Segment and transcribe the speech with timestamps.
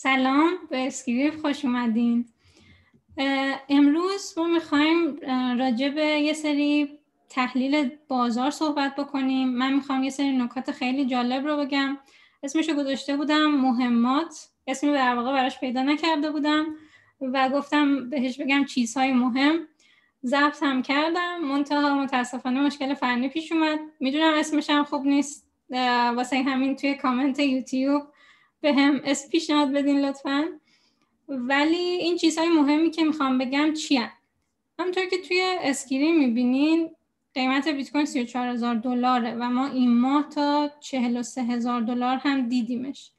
[0.00, 2.24] سلام به اسکریپ خوش اومدین.
[3.68, 5.16] امروز ما می‌خوایم
[5.58, 9.48] راجع به یه سری تحلیل بازار صحبت بکنیم.
[9.48, 11.98] من می‌خوام یه سری نکات خیلی جالب رو بگم.
[12.42, 14.48] اسمشو گذاشته بودم مهمات.
[14.66, 16.66] اسمی در واقع براش پیدا نکرده بودم
[17.20, 19.68] و گفتم بهش بگم چیزهای مهم.
[20.24, 21.40] ضبط هم کردم.
[21.40, 23.78] منتها متاسفانه مشکل فنی پیش اومد.
[24.00, 25.48] می‌دونم اسمش هم خوب نیست.
[26.16, 28.02] واسه همین توی کامنت یوتیوب
[28.60, 30.48] بهم اسم پیشنهاد بدین لطفا.
[31.28, 34.10] ولی این چیزهای مهمی که می‌خوام بگم چی هن؟
[34.78, 36.90] همونطور که توی screen می‌بینین
[37.34, 42.48] قیمت بیت کوین 34 هزار دلاره و ما این ماه تا 43 هزار دلار هم
[42.48, 43.10] دیدیمش.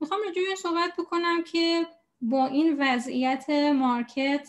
[0.00, 1.86] می‌خوام راجع صحبت بکنم که
[2.20, 4.48] با این وضعیت market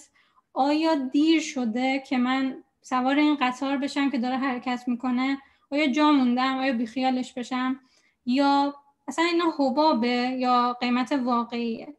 [0.53, 5.37] آیا دیر شده که من سوار این قطار بشم که داره حرکت می‌کنه؟
[5.71, 7.79] آیا جا موندم؟ آیا بیخیالش بشم؟
[8.25, 8.75] یا
[9.07, 11.95] اصلا اینا حبابه یا قیمت واقعیه.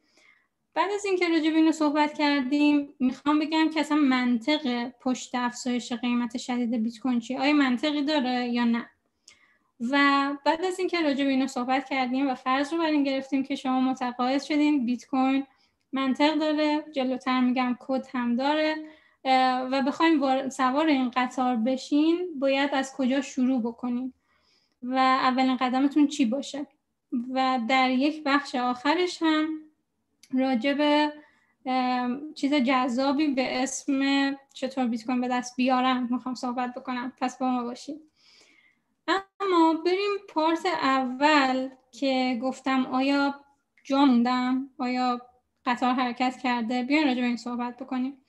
[0.74, 5.92] بعد از اینکه راجع به اینو صحبت کردیم می‌خوام بگم که اصلا منطق پشت افزایش
[5.92, 8.90] قیمت شدید بیت کوین چیه آیا منطقی داره یا نه؟
[9.80, 9.96] و
[10.44, 13.54] بعد از اینکه راجع به اینو صحبت کردیم و فرض رو بر این گرفتیم که
[13.54, 15.46] شما متقاعد شدین بیت کوین
[15.92, 18.76] منطق داره جلوتر میگم کد هم داره
[19.70, 24.14] و بخوایم سوار این قطار بشین باید از کجا شروع بکنیم؟
[24.82, 26.66] و اولین قدمتون چی باشه؟
[27.34, 29.48] و در یک بخش آخرش هم
[30.32, 31.12] راجع به
[32.34, 34.00] چیز جذابی به اسم
[34.54, 37.12] چطور بیت کوین به دست بیارم می‌خوام صحبت بکنم.
[37.20, 38.00] پس با ما باشید.
[39.08, 43.34] اما بریم پارت اول که گفتم آیا
[43.84, 45.20] جا موندم؟ آیا
[45.66, 48.25] قطار حرکت کرده؟ بیاین راجع به این صحبت بکنیم.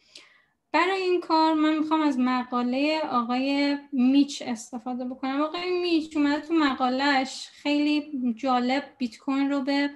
[0.72, 5.42] برای این کار من می‌خوام از مقاله آقای میچ استفاده بکنم.
[5.42, 9.90] آقای میچ اومده تو مقالهش خیلی جالب بیت کوین رو به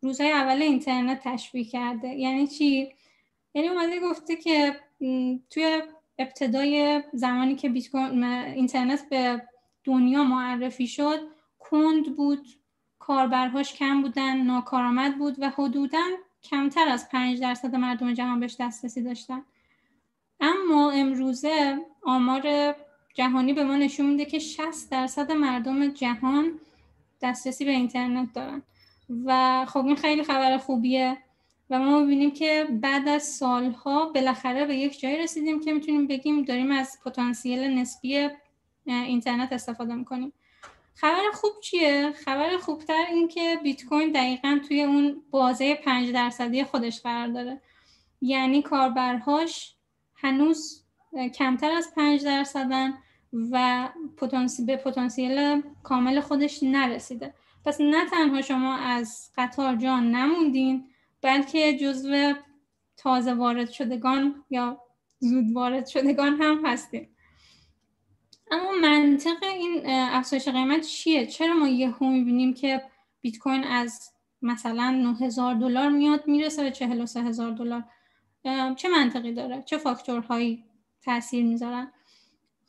[0.00, 2.08] روزهای اول اینترنت تشبیه کرده.
[2.08, 2.92] یعنی چی؟
[3.54, 4.76] یعنی اومده گفته که
[5.50, 5.82] توی
[6.18, 9.42] ابتدای زمانی که بیت کوین اینترنت به
[9.84, 11.20] دنیا معرفی شد
[11.58, 12.46] کند بود
[12.98, 16.02] کاربرهاش کم بودن ناکارآمد بود و حدودا
[16.42, 19.44] کمتر از 5 درصد مردم جهان بهش دسترسی داشتن.
[20.42, 22.74] اما امروزه آمار
[23.14, 26.60] جهانی به ما نشون میده که 60 درصد مردم جهان
[27.22, 28.62] دسترسی به اینترنت دارن.
[29.24, 31.18] و خب این خیلی خبر خوبیه
[31.70, 36.42] و ما می‌بینیم که بعد از سالها بالاخره به یک جایی رسیدیم که می‌تونیم بگیم
[36.42, 38.28] داریم از پتانسیل نسبی
[38.86, 40.32] اینترنت استفاده می‌کنیم.
[40.94, 46.64] خبر خوب چیه؟ خبر خوبتر این که بیت کوین دقیقا توی اون بازه پنج درصدی
[46.64, 47.60] خودش قرار داره.
[48.20, 49.74] یعنی کاربرهاش
[50.22, 50.84] هنوز
[51.34, 52.94] کمتر از پنج درصدن
[53.50, 53.88] و
[54.66, 57.34] به پتانسیل کامل خودش نرسیده.
[57.64, 60.84] پس نه تنها شما از قطار جان نموندین
[61.22, 62.34] بلکه جزو
[62.96, 64.78] تازه وارد شدگان یا
[65.18, 67.08] زود وارد شدگان هم هستیم
[68.50, 72.82] اما منطق این افزایش قیمت چیه؟ چرا ما یهو می‌بینیم که
[73.20, 74.12] بیت کوین از
[74.42, 77.84] مثلا 9000 دلار میاد می‌رسه به 43 هزار دلار؟
[78.76, 80.64] چه منطقی داره؟ چه فاکتورهایی
[81.02, 81.92] تاثیر می‌ذارن؟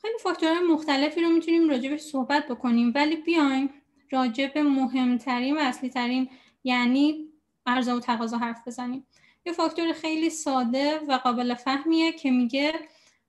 [0.02, 3.70] خیلی فاکتورهای مختلفی رو می‌تونیم راجبش صحبت بکنیم ولی بیایم
[4.10, 6.30] راجب مهمترین و اصلی ترین
[6.64, 7.28] یعنی
[7.66, 9.06] عرضه و تقاضا حرف بزنیم.
[9.46, 12.72] یه فاکتور خیلی ساده و قابل فهمیه که میگه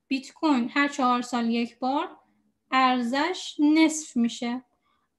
[0.08, 2.16] بیت کوین هر چهار سال یک بار
[2.72, 4.64] ارزش نصف میشه.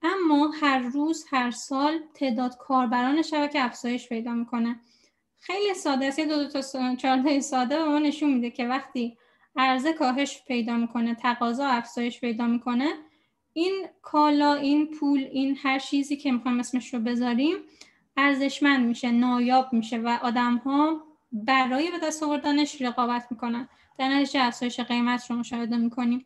[0.01, 4.79] اما هر روز هر سال تعداد کاربران شبکه افزایش پیدا می‌کنه.
[5.39, 6.19] خیلی ساده است.
[6.19, 9.17] یه دو, دو تا چارت ساده به ما نشون میده که وقتی
[9.55, 12.93] عرضه کاهش پیدا می‌کنه تقاضا افزایش پیدا می‌کنه
[13.53, 17.55] این کالا این پول این هر چیزی که می‌خوایم اسمش رو بذاریم
[18.17, 23.69] ارزشمند میشه نایاب میشه و آدم ها برای به دست آوردنش رقابت می‌کنن.
[23.99, 26.25] در نتیجه افزایش قیمت رو مشاهده می‌کنیم.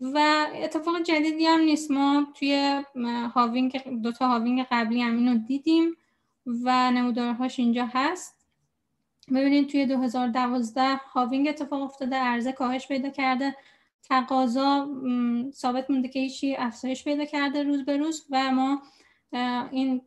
[0.00, 1.90] و اتفاق جدیدی هم نیست.
[1.90, 2.82] ما توی
[3.34, 5.96] halving دوتا halving قبلی هم اینو دیدیم.
[6.46, 8.46] و نمودارهاش اینجا هست.
[9.28, 13.56] ببینید توی 2012 halving اتفاق افتاده عرضه کاهش پیدا کرده
[14.08, 14.88] تقاضا
[15.52, 18.82] ثابت مونده که هیچی افزایش پیدا کرده روز به روز و ما
[19.70, 20.02] این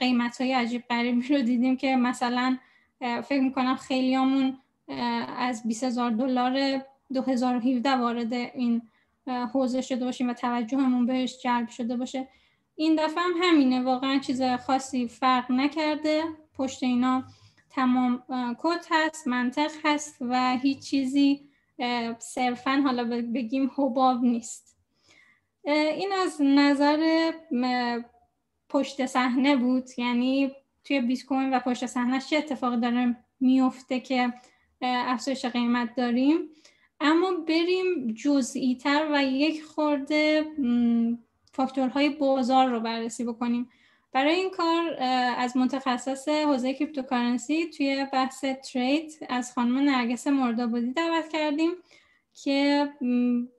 [0.00, 2.58] قیمت های عجیب غریبی رو دیدیم که مثلا
[3.00, 4.58] فکر می‌کنم خیلیامون
[5.38, 6.82] از 20 هزار دلار
[7.14, 8.82] 2017 وارد این
[9.26, 12.28] حوزه شده باشیم و توجهمون بهش جلب شده باشه.
[12.80, 13.82] این دفعه هم همینه.
[13.82, 16.24] واقعا چیز خاصی فرق نکرده.
[16.54, 17.24] پشت اینا
[17.70, 18.22] تمام
[18.58, 21.48] کد هست منطق هست و هیچ چیزی
[22.18, 23.04] صرفا حالا
[23.34, 24.76] بگیم حباب نیست.
[25.64, 27.30] این از نظر
[28.68, 29.84] پشت صحنه بود.
[29.96, 30.50] یعنی
[30.84, 34.32] توی بیت کوین و پشت صحنه چه اتفاقی داره میفته که
[34.82, 36.38] افزایش قیمت داریم؟
[37.00, 40.44] اما بریم جزئی تر و یک خورده
[41.52, 43.68] فاکتورهای بازار رو بررسی بکنیم.
[44.12, 44.96] برای این کار
[45.38, 51.70] از متخصص حوزه cryptocurrency توی بحث trade از خانم نرگس مردابادی دعوت کردیم
[52.34, 52.88] که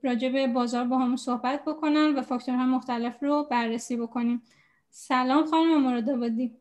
[0.02, 4.42] راجع به بازار با همون صحبت بکنن و فاکتورهای مختلف رو بررسی بکنیم.
[4.90, 6.56] سلام خانم مردابادی.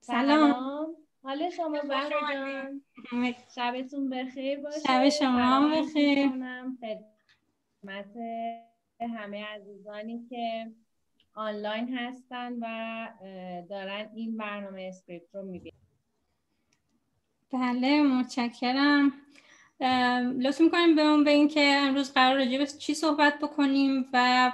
[0.00, 0.79] سلام.
[1.30, 2.82] حال شما جان
[3.54, 4.80] شبتون بخیر باشه.
[4.80, 6.28] شب شما هم بخیر.
[6.80, 8.16] خدمت
[9.18, 10.72] همه عزیزانی که
[11.34, 13.08] آنلاین هستن و
[13.70, 15.76] دارن این برنامه script رو می‌بینن.
[17.52, 19.12] بله متشکرم.
[20.40, 24.52] لطف می‌کنیم به اون به این که امروز قرار راجع به چی صحبت بکنیم و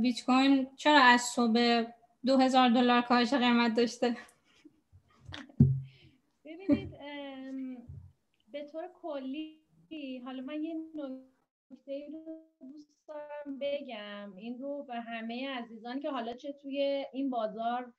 [0.00, 1.84] بیت کوین چرا از صبح
[2.26, 4.16] دو هزار دلار کاهش قیمت داشته؟
[6.68, 7.88] ببینید
[8.52, 9.58] به طور کلی
[10.24, 14.32] حالا من یه نکته رو دوست دارم بگم.
[14.36, 17.92] این رو به همه عزیزان که حالا چه توی این بازار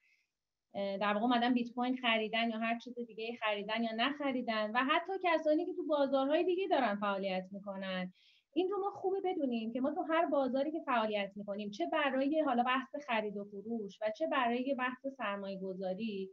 [0.74, 5.12] در واقع اومدن بیت کوین خریدن یا هر چیز دیگه خریدن یا نخریدن و حتی
[5.24, 8.13] کسانی که تو بازارهای دیگه دارن فعالیت می‌کنن.
[8.54, 12.42] این رو ما خوبه بدونیم که ما تو هر بازاری که فعالیت می‌کنیم چه برای
[12.45, 16.30] حالا بحث خرید و فروش و چه برای بحث سرمایه گذاری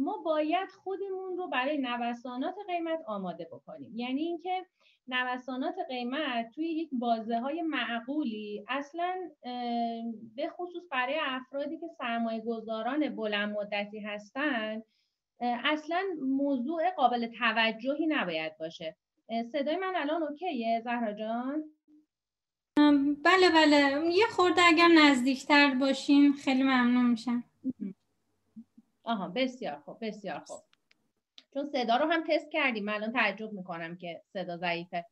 [0.00, 3.92] ما باید خودمون رو برای نوسانات قیمت آماده بکنیم.
[3.96, 4.66] یعنی اینکه
[5.08, 9.30] نوسانات قیمت توی یک بازه های معقولی اصلا
[10.36, 14.82] به خصوص برای افرادی که سرمایه گذاران بلند مدتی هستند
[15.40, 18.96] اصلا موضوع قابل توجهی نباید باشه.
[19.52, 21.64] صدای من الان اوکیه زهرا جان؟
[23.24, 24.06] بله بله.
[24.12, 27.44] یه خورده اگر نزدیکتر باشین خیلی ممنون میشم.
[29.04, 30.60] آها بسیار خوب بسیار خوب.
[31.54, 32.88] چون صدا رو هم تست کردیم.
[32.88, 35.06] الان تعجب می‌کنم که صدا ضعیفه.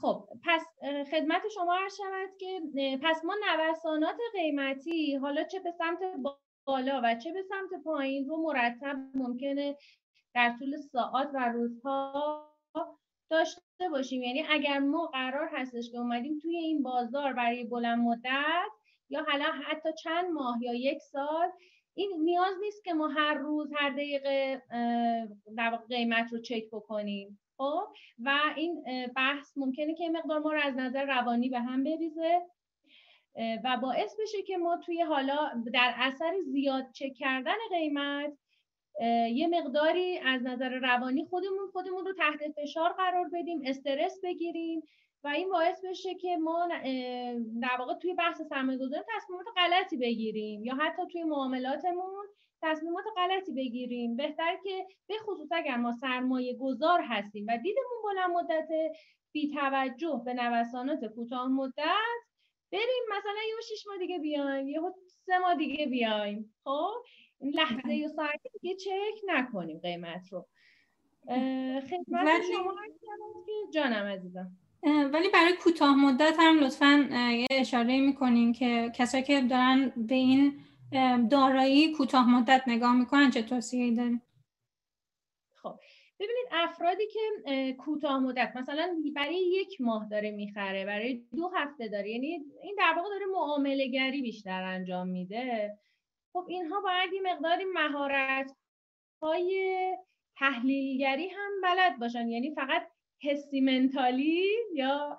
[0.00, 0.66] خب پس
[1.10, 2.60] خدمت شما عرض شود که
[3.02, 5.98] پس ما نوسانات قیمتی حالا چه به سمت
[6.66, 9.76] بالا و چه به سمت پایین رو مرتب ممکنه
[10.34, 12.46] در طول ساعات و روزها
[13.30, 14.22] داشته باشیم.
[14.22, 18.70] یعنی اگر ما قرار هستش که اومدیم توی این بازار برای بلند مدت
[19.10, 21.48] یا حالا حتی چند ماه یا یک سال
[21.98, 24.62] این نیاز نیست که ما هر روز هر دقیقه
[25.56, 27.38] در قیمت رو چک بکنیم.
[27.56, 27.82] خب؟
[28.18, 28.84] و این
[29.16, 32.40] بحث ممکنه که مقدار ما رو از نظر روانی به هم بریزه
[33.64, 38.32] و باعث بشه که ما توی حالا در اثر زیاد چک کردن قیمت
[39.32, 44.82] یه مقداری از نظر روانی خودمون خودمون رو تحت فشار قرار بدیم استرس بگیریم.
[45.24, 46.68] و این باعث بشه که ما
[47.62, 52.26] در واقع توی بحث سرمایه گذاری تصمیمات غلطی بگیریم یا حتی توی معاملاتمون
[52.62, 54.16] تصمیمات غلطی بگیریم.
[54.16, 58.68] بهتر که به خصوص اگر ما سرمایه گذار هستیم و دیدمون بلند مدت
[59.32, 61.82] بی توجه به نوسانات کوتاه مدت
[62.72, 64.80] بریم مثلا یه شش ماه دیگه بیایم یه
[65.26, 66.54] سه ماه دیگه بیایم.
[66.64, 66.92] خب؟
[67.38, 70.46] این لحظه یا ساعتی دیگه چک نکنیم قیمت رو.
[71.80, 72.74] خدمت شما
[73.46, 74.50] که جانم عزیزم.
[74.82, 80.60] ولی برای کوتاه مدت هم لطفا یه اشاره می‌کنین که کسایی که دارن به این
[81.30, 84.20] دارایی کوتاه مدت نگاه می‌کنن چه توصیه‌ای دارین؟
[85.54, 85.80] خب
[86.20, 92.10] ببینید افرادی که کوتاه مدت مثلا برای یک ماه داره می‌خره برای دو هفته داره
[92.10, 95.78] یعنی این در واقع داره معامله گری بیشتر انجام میده.
[96.32, 98.56] خب اینها باید یه مقداری مهارت
[99.22, 99.96] های
[100.38, 102.88] تحلیلگری هم بلد باشن یعنی فقط
[103.22, 104.44] حسی منتالی
[104.74, 105.16] یا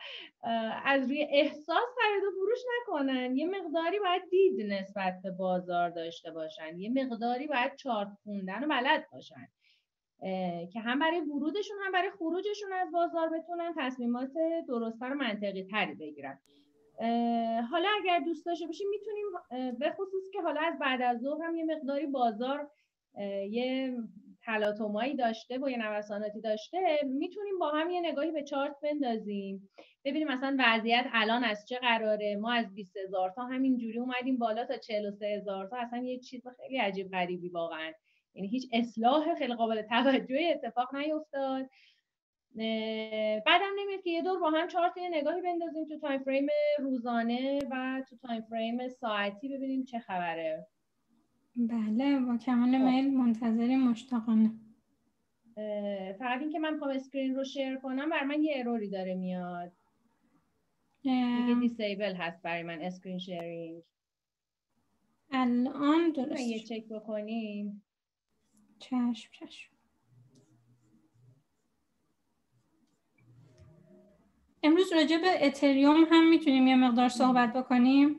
[0.85, 3.35] از روی احساس خرید و فروش نکنن.
[3.35, 6.79] یه مقداری باید دید نسبت به بازار داشته باشن.
[6.79, 9.47] یه مقداری باید چارت خوندن و بلد باشن.
[10.73, 14.31] که هم برای ورودشون هم برای خروجشون از بازار بتونن تصمیمات
[14.67, 16.39] درست و منطقی تری بگیرن.
[17.71, 19.25] حالا اگر دوست داشته باشیم می‌تونیم
[19.79, 22.71] به خصوص که حالا از بعد از ظهر هم یه مقداری بازار
[23.49, 23.97] یه
[24.47, 29.69] تلاطمایی داشته و یه نوساناتی داشته می‌تونیم با هم یه نگاهی به چارت بندازیم.
[30.05, 34.65] ببینیم مثلا وضعیت الان از چه قراره ما از 20 هزار تا همینجوری اومدیم بالا
[34.65, 37.91] تا 43 هزار تا اصلا یه چیز خیلی عجیب غریبی واقعا.
[38.33, 41.65] یعنی هیچ اصلاح خیلی قابل توجهی اتفاق نیفتاد.
[43.45, 46.47] بدم نمیاد که یه دور با هم چارت یه نگاهی بندازیم تو time frame
[46.79, 50.67] روزانه و تو time frame ساعتی ببینیم چه خبره.
[51.57, 52.83] بله با کمال خب.
[52.83, 54.51] میل منتظریم مشتاقانه.
[56.19, 59.71] فقط اینکه من می‌خوام screen رو share کنم برای من یه error ی داره میاد.
[61.03, 63.83] دیگه disable هست برای من screen sharing.
[65.31, 67.83] الان درست یه چک بکنیم.
[68.79, 69.71] چشم چشم.
[74.63, 78.15] امروز راجع به اتریوم هم می‌تونیم یه مقدار صحبت بکنیم؟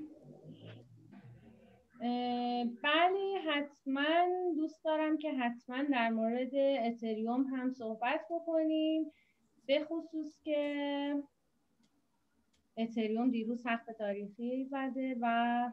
[2.64, 6.54] بله حتما دوست دارم که حتما در مورد
[6.86, 9.12] اتریوم هم صحبت بکنیم.
[9.66, 11.14] به خصوص که
[12.76, 15.72] اتریوم دیروز سقف تاریخی زده و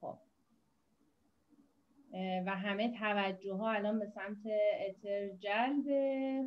[0.00, 0.18] خب
[2.46, 4.46] و همه توجه ها الان به سمت
[4.88, 6.44] اتر جلبه.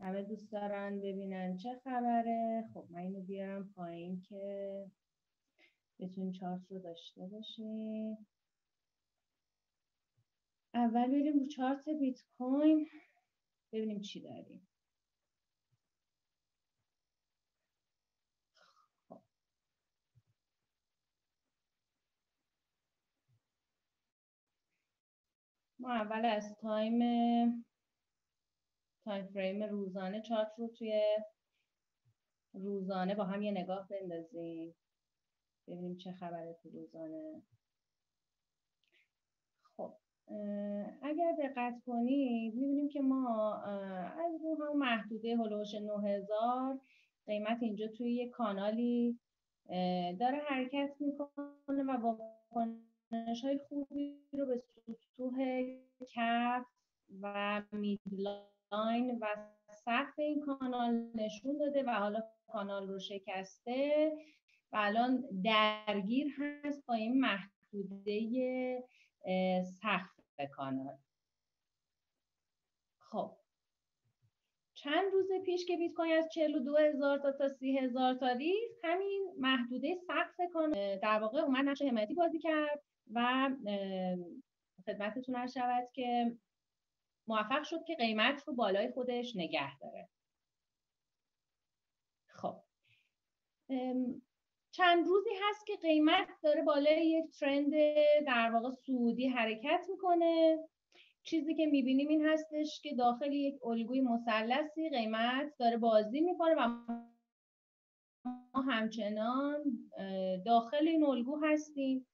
[0.00, 2.64] همه دوست دارن ببینن چه خبره.
[2.74, 4.84] خب من اینو بیارم پایین که
[6.00, 8.26] بتونیم چارت رو داشته باشیم.
[10.74, 12.88] اول بریم رو چارت بیت کوین.
[13.72, 14.68] ببینیم چی داریم.
[19.08, 19.20] خب.
[25.80, 26.98] ما اول از time
[29.04, 31.16] time frame روزانه چارت رو توی
[32.54, 34.74] روزانه با هم یه نگاه بندازیم.
[35.68, 37.42] ببینیم چه خبره تو روزانه
[39.76, 39.94] خب
[41.02, 43.54] اگر دقت کنید می‌بینیم که ما
[44.18, 46.80] از رو هم محدوده هلوش 9000
[47.26, 49.18] قیمت اینجا توی یه کانالی
[50.20, 52.18] داره حرکت می‌کنه و با
[52.50, 55.36] کنش های خوبی رو به سطوح
[56.14, 56.66] کف
[57.22, 59.26] و میدلاین و
[59.84, 64.12] سقف این کانال نشون داده و حالا کانال رو شکسته.
[64.72, 68.84] و الان درگیر هست با این محدوده
[69.82, 70.96] سقف کانال.
[72.98, 73.36] خب.
[74.74, 78.84] چند روز پیش که بیت کوین از 42 هزار تا تا 30 هزار تا ریخت
[78.84, 82.82] همین محدوده سقف کانال در واقع اومد نقش حمایتی بازی کرد
[83.12, 83.50] و
[84.86, 86.36] خدمتتون عرض شود که
[87.26, 90.08] موفق شد که قیمت رو بالای خودش نگه داره.
[92.26, 92.62] خب.
[94.78, 97.72] چند روزی هست که قیمت داره بالای یک ترند
[98.26, 100.58] در واقع سعودی حرکت می‌کنه.
[101.22, 106.68] چیزی که می‌بینیم این هستش که داخل یک الگوی مثلثی قیمت داره بازی می‌کنه و
[108.54, 109.64] ما همچنان
[110.46, 112.06] داخل این الگو هستیم.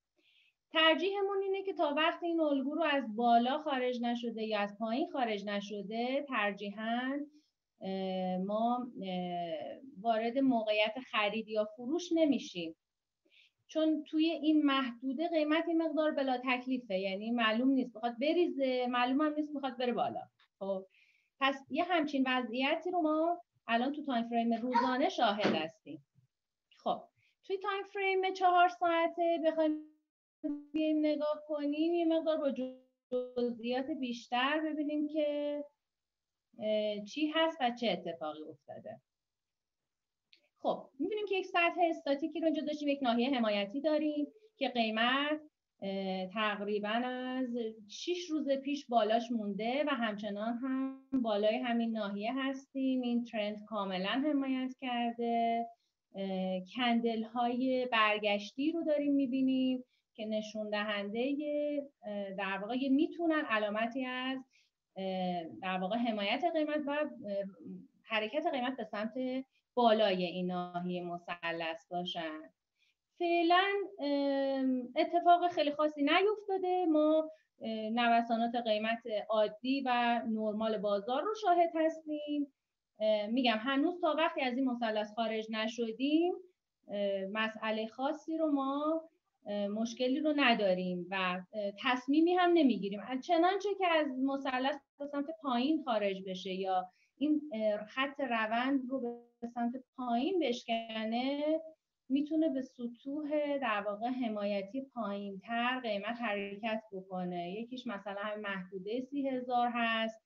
[0.73, 5.11] ترجیحمون اینه که تا وقتی این الگو رو از بالا خارج نشده یا از پایین
[5.13, 7.19] خارج نشده ترجیحاً
[8.47, 8.87] ما
[10.01, 12.77] وارد موقعیت خرید یا فروش نمیشیم.
[13.67, 17.93] چون توی این محدوده قیمت این مقدار بلا تکلیفه یعنی معلوم نیست.
[17.93, 20.21] بخواد بریزه معلوم هم نیست می‌خواد بره بالا.
[20.59, 20.87] خب
[21.41, 26.05] پس یه همچین وضعیتی رو ما الان تو time frame روزانه شاهد هستیم.
[26.79, 27.03] خب
[27.45, 29.85] توی time frame چهار ساعته بخوایم
[31.01, 32.51] نگاه کنیم یه مقدار با
[33.37, 35.65] جزئیات بیشتر ببینیم که
[37.09, 39.01] چی هست و چه اتفاقی افتاده؟
[40.59, 45.41] خب می‌بینیم که یک سطح استاتیکی رو اینجا داشتیم یک ناحیه حمایتی داریم که قیمت
[46.35, 47.57] تقریبا از
[47.89, 53.01] 6 روز پیش بالاش مونده و همچنان هم بالای همین ناحیه هستیم.
[53.01, 55.67] این ترند کاملا حمایت کرده.
[56.77, 59.85] کندل های برگشتی رو داریم می‌بینیم
[60.15, 61.37] که نشون دهنده
[62.39, 64.39] در واقع می‌تونن علامتی از
[65.63, 66.97] در واقع حمایت قیمت و
[68.03, 69.15] حرکت قیمت به سمت
[69.75, 72.41] بالای این ناحیه مثلث باشن.
[73.19, 73.65] فعلا
[74.97, 76.87] اتفاق خیلی خاصی نیفتاده.
[76.87, 77.31] ما
[77.93, 82.53] نوسانات قیمت عادی و نرمال بازار رو شاهد هستیم.
[83.29, 86.35] میگم هنوز تا وقتی از این مثلث خارج نشدیم
[87.33, 89.03] مسئله خاصی رو ما
[89.71, 91.43] مشکلی رو نداریم و
[91.83, 93.01] تصمیمی هم نمی‌گیریم.
[93.21, 97.41] چنانچه که از مثلث به سمت پایین خارج بشه یا این
[97.89, 99.01] خط روند رو
[99.41, 101.61] به سمت پایین بشکنه
[102.09, 107.53] می‌تونه به سطوح در واقع حمایتی پایین تر قیمت حرکت بکنه.
[107.53, 110.21] یکیش مثلا هم محدوده سی هزار هست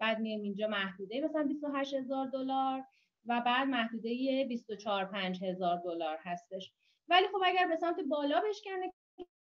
[0.00, 2.84] بعد میایم اینجا محدوده مثلا 28 هزار دلار
[3.26, 6.72] و بعد محدوده 24 5 هزار دلار هستش.
[7.12, 8.92] ولی خب اگر به سمت بالا بشکنه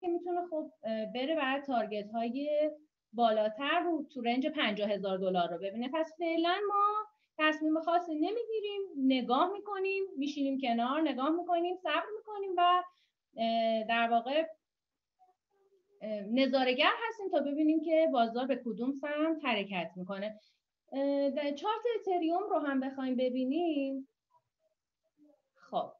[0.02, 0.72] که می‌تونه خب
[1.16, 2.72] بره برای تارگت های
[3.14, 5.90] بالاتر رو تو رنج 50 هزار دلار رو ببینه.
[5.94, 7.06] پس فعلا ما
[7.38, 8.82] تصمیم خاصی نمی‌گیریم.
[8.98, 12.84] نگاه می‌کنیم میشینیم کنار نگاه می‌کنیم صبر می‌کنیم و
[13.90, 14.46] در واقع
[16.32, 20.40] نظارگر هستیم تا ببینیم که بازار به کدوم سمت حرکت می‌کنه.
[21.36, 24.08] چارت اتریوم رو هم بخوایم ببینیم.
[25.56, 25.92] خب.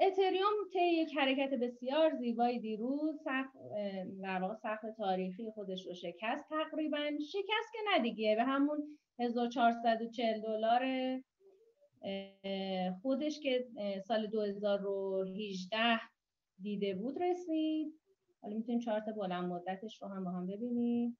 [0.00, 3.24] اتریوم طی یک حرکت بسیار زیبایی دیروز
[4.22, 7.10] در واقع سقف تاریخی خودش رو شکست تقریبا.
[7.32, 10.82] شکست که ندیگه به همون 1440 دلار
[13.02, 13.66] خودش که
[14.06, 16.00] سال 2018
[16.62, 18.00] دیده بود رسید.
[18.42, 21.18] حالا می‌تونیم چارت بلند مدتش رو هم با هم ببینیم.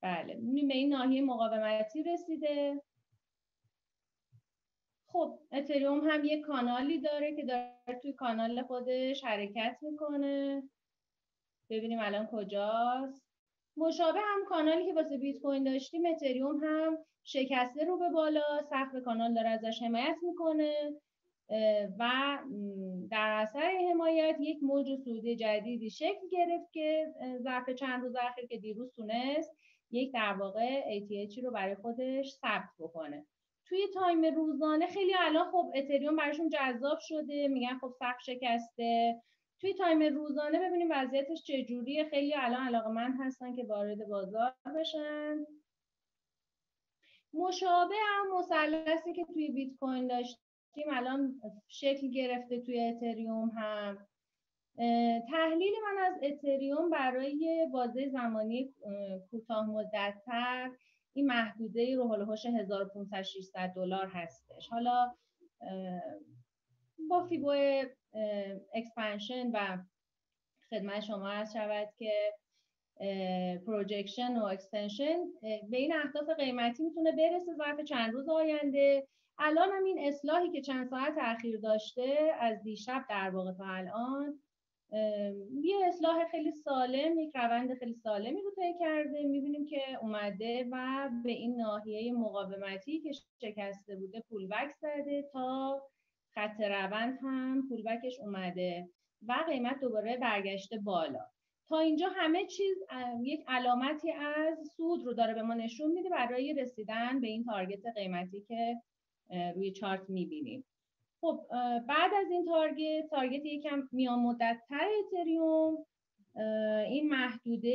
[0.00, 0.34] بله
[0.68, 2.82] به این ناحیه مقاومتی رسیده.
[5.12, 10.62] خب اتریوم هم یک کانالی داره که داره توی کانال خودش حرکت می‌کنه.
[11.70, 13.22] ببینیم الان کجاست.
[13.76, 19.04] مشابه هم کانالی که واسه بیت کوین داشتیم اتریوم هم شکسته رو به بالا سقف
[19.04, 20.92] کانال داره ازش حمایت می‌کنه
[21.98, 22.38] و
[23.10, 27.06] در اثر حمایت یک موج سودی جدیدی شکل گرفت که
[27.42, 29.56] ظرف چند روز اخیر که دیروز تونست
[29.90, 33.26] یک در واقع ATH رو برای خودش ثبت بکنه.
[33.72, 39.22] توی time روزانه خیلی الان خب اتریوم براشون جذاب شده میگن خب سقف شکسته.
[39.60, 42.04] توی time روزانه ببینیم وضعیتش چجوریه.
[42.04, 45.46] خیلی الان علاقه‌مند هستن که وارد بازار بشن.
[47.34, 54.06] مشابه هم مثلثی که توی بیت کوین داشتیم الان شکل گرفته توی اتریوم هم.
[55.30, 58.74] تحلیل من از اتریوم برای بازه زمانی
[59.30, 60.70] کوتاه مدتتر
[61.14, 64.68] این محدوده رو حول و حوش 1500 600 دلار هستش.
[64.68, 65.14] حالا
[67.10, 67.54] با Fibo
[68.74, 69.78] expansion و
[70.70, 72.32] خدمت شما عرض شود که
[73.66, 79.08] projection و extension به این اهداف قیمتی می‌تونه برسه ظرف چند روز آینده.
[79.38, 84.42] الان هم این اصلاحی که چند ساعت اخیر داشته از دیشب در واقع تا الان
[85.62, 89.22] یه اصلاح خیلی سالم یک روند خیلی سالمی رو طی کرده.
[89.24, 95.80] می‌بینیم که اومده و به این ناحیه مقاومتی که شکسته بوده پولبک زده تا
[96.34, 98.88] خط روند هم پولبکش اومده
[99.28, 101.26] و قیمت دوباره برگشته بالا.
[101.68, 102.76] تا اینجا همه چیز
[103.22, 107.86] یک علامتی از سود رو داره به ما نشون میده برای رسیدن به این تارگت
[107.96, 108.76] قیمتی که
[109.54, 110.64] روی چارت می‌بینیم.
[111.22, 111.46] خب
[111.88, 115.86] بعد از این target target یکم میان مدت تر اتریوم
[116.88, 117.72] این محدوده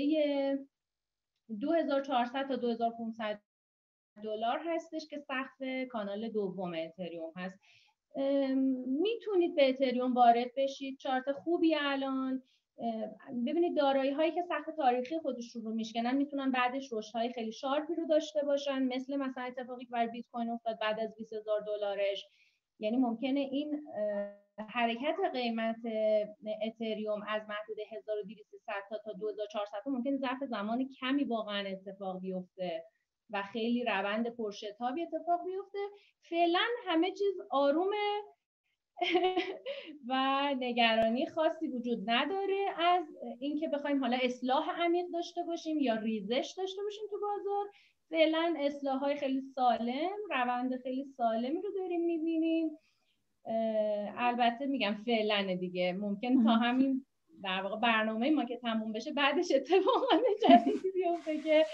[1.61, 3.41] 2400 تا 2500
[4.23, 7.59] دلار هستش که سقف کانال دوم اتریوم هست.
[8.87, 10.97] می‌تونید به اتریوم وارد بشید.
[10.97, 12.43] چارت خوبی الان.
[13.47, 17.88] ببینید دارایی هایی که سقف تاریخی خودشون رو میشکنن می‌تونن بعدش رشد های خیلی sharp
[17.88, 18.83] ی رو داشته باشن.
[18.83, 22.25] مثل مثلا اتفاقی که بر بیت کوین افتاد بعد از 20000 دلارش.
[22.79, 23.83] یعنی ممکنه این
[24.69, 25.81] حرکت قیمت
[26.67, 28.51] اتریوم از محدود 1200
[28.89, 32.83] تا تا 2400 ممکن ظرف زمان کمی واقعا اتفاق بیفته
[33.29, 35.79] و خیلی روند پرشتابی اتفاق بیفته.
[36.29, 38.21] فعلا همه چیز آرومه
[40.09, 40.13] و
[40.59, 43.05] نگرانی خاصی وجود نداره از
[43.39, 47.65] اینکه بخوایم حالا اصلاح عمیق داشته باشیم یا ریزش داشته باشیم تو بازار.
[48.09, 52.69] فعلا اصلاح های خیلی سالم روند خیلی سالمی رو داریم می‌بینیم.
[54.17, 55.93] البته میگم فعلا دیگه.
[55.93, 57.05] ممکن تا همین
[57.43, 61.65] در واقع برنامه ما که تموم بشه بعدش اتفاقات جدیدی بیفته که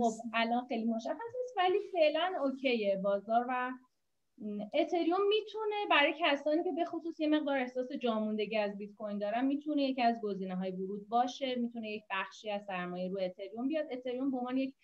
[0.00, 3.00] خب الان خیلی مشخص نیست ولی فعلا اوکیه.
[3.04, 3.70] بازار و
[4.74, 9.44] اتریوم می‌تونه برای کسانی که به خصوص یه مقدار احساس جاموندگی از بیت کوین دارن
[9.46, 13.86] می‌تونه یکی از گزینه های ورود باشه می‌تونه یک بخشی از سرمایه رو اتریوم بیاد.
[13.90, 14.74] اتریوم به عنوان یک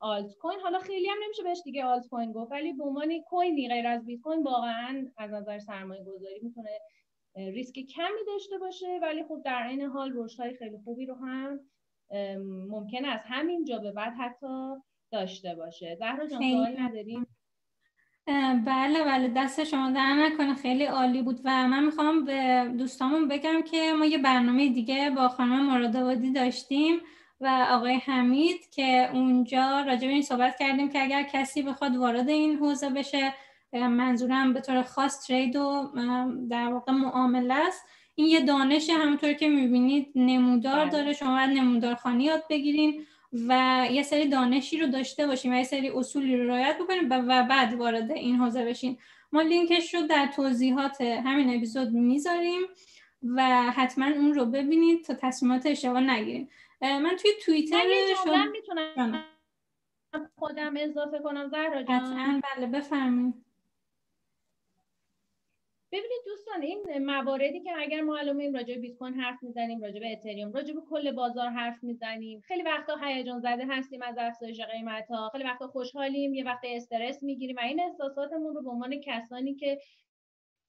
[0.00, 3.68] آلت کوین حالا خیلی هم نمیشه بهش دیگه آلت کوین گفت ولی به عنوان کوینی
[3.68, 6.70] غیر از بیت کوین واقعا از نظر سرمایه گذاری می‌تونه
[7.36, 8.98] ریسک کمی داشته باشه.
[9.02, 11.60] ولی خب در این حال رشد خیلی خوبی رو هم
[12.70, 14.74] ممکن از همین جا به بعد حتی
[15.12, 15.96] داشته باشه.
[15.98, 17.26] زهرا جان سوال نداریم
[18.66, 19.32] بله بله.
[19.36, 20.54] دست شما در نکنه.
[20.54, 25.28] خیلی عالی بود و من می‌خوام به دوستامون بگم که ما یه برنامه دیگه با
[25.28, 27.00] خانم مرادآبادی داشتیم.
[27.40, 32.28] و آقای حمید که اونجا راجع به این صحبت کردیم که اگر کسی بخواد وارد
[32.28, 33.34] این حوزه بشه
[33.72, 35.92] منظورم به طور خاص ترید و
[36.50, 37.86] در واقع معامله است.
[38.14, 40.90] این یه دانش همونطور که می‌بینید نمودار بله.
[40.90, 41.12] داره.
[41.12, 43.06] شما باید نمودارخانی یاد بگیرین
[43.48, 47.42] و یه سری دانشی رو داشته باشین و یه سری اصولی رو رعایت بکنین و
[47.42, 48.98] بعد وارد این حوزه بشین.
[49.32, 52.62] ما لینکش رو در توضیحات همین اپیزود می‌ذاریم
[53.36, 56.48] و حتما اون رو ببینید تا تصمیمات اشتباه نگیرین.
[56.80, 57.82] من توی توییتر
[58.26, 59.24] من می‌تونم
[60.38, 62.40] خودم اضافه کنم زهرا جان.
[62.40, 63.34] بله بفرمایید.
[65.92, 70.00] ببینید دوستان این مواردی که اگر ما الان راجع به بیت کوین حرف می‌زنیم راجع
[70.00, 72.40] به اتریوم راجع به کل بازار حرف می‌زنیم.
[72.40, 77.22] خیلی وقتا هیجان زده هستیم از افزایش قیمت ها خیلی وقتا خوشحالیم یه وقت استرس
[77.22, 79.78] می‌گیریم و این احساساتمون رو به عنوان کسانی که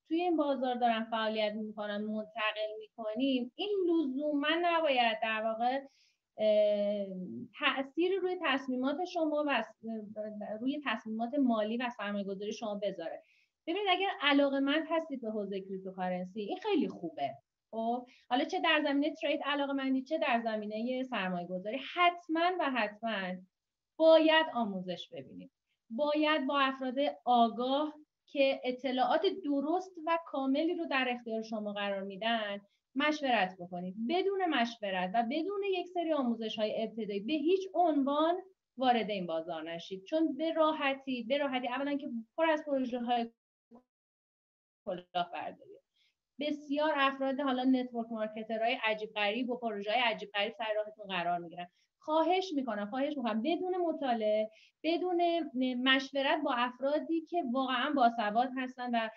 [0.08, 3.52] توی این بازار دارن فعالیت می‌کنن منتقل می‌کنیم.
[3.56, 5.80] این لزوما نباید در واقع
[7.60, 9.64] تأثیر روی تصمیمات شما و
[10.60, 13.24] روی تصمیمات مالی و سرمایه گذاری شما بذاره.
[13.68, 17.30] ببینید اگر علاقه من هستید به حوزه کریپتوکارنسی این خیلی خوبه.
[17.72, 22.72] خب حالا چه در زمینه ترید علاقه مندی چه در زمینه سرمایه گذاری حتما و
[22.72, 23.36] حتما
[23.98, 25.52] باید آموزش ببینید.
[25.90, 27.94] باید با افراد آگاه
[28.32, 32.62] که اطلاعات درست و کاملی رو در اختیار شما قرار میدن
[32.96, 33.96] مشورت بکنید.
[34.10, 38.36] بدون مشورت و بدون یک سری آموزش های ابتدایی به هیچ عنوان
[38.78, 40.04] وارد این بازار نشید.
[40.04, 43.32] چون به راحتی به راحتی اولا که پر از پروژه های
[44.86, 45.78] کلاهبرداری.
[46.40, 51.08] بسیار افراد حالا network marketer های عجیب غریب و پروژه های عجیب غریب سر راهتون
[51.08, 51.68] قرار می‌گیرن.
[52.08, 53.42] خواهش می‌کنم خواهش می‌کنم.
[53.42, 54.50] بدون مطالعه
[54.84, 55.22] بدون
[55.84, 59.10] مشورت با افرادی که واقعا باسواد هستن و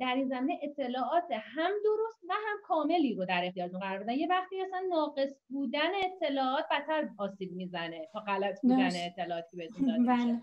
[0.00, 4.12] در این زمینه اطلاعات هم درست و هم کاملی رو در اختیارتون قرار بدن.
[4.12, 10.42] یه وقتی اصلا ناقص بودن اطلاعات بدتر آسیب می‌زنه تا غلط بودن اطلاعاتی بهتون داده.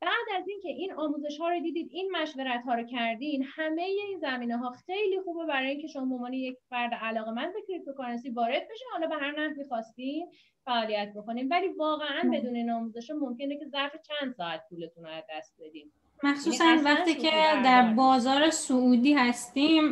[0.00, 4.18] بعد از اینکه این آموزش ها رو دیدید این مشورت ها رو کردین همه این
[4.20, 8.62] زمینه ها خیلی خوبه برای اینکه شما به عنوان یک فرد علاقمند به cryptocurrency وارد
[8.70, 8.88] بشین.
[8.92, 10.26] حالا به هر نحوی خواستین
[10.64, 15.24] فعالیت بکنیم ولی واقعا بدون این آموزش ممکنه که ظرف چند ساعت پولتون رو از
[15.30, 17.30] دست بدیم مخصوصا یعنی وقتی که
[17.64, 19.84] در بازار سعودی هستیم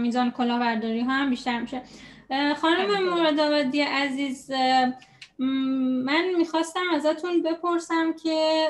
[0.00, 1.82] میزان کلاهبرداری ها هم بیشتر میشه.
[2.56, 4.50] خانم مراد عزیز
[5.38, 8.68] من می‌خواستم ازتون بپرسم که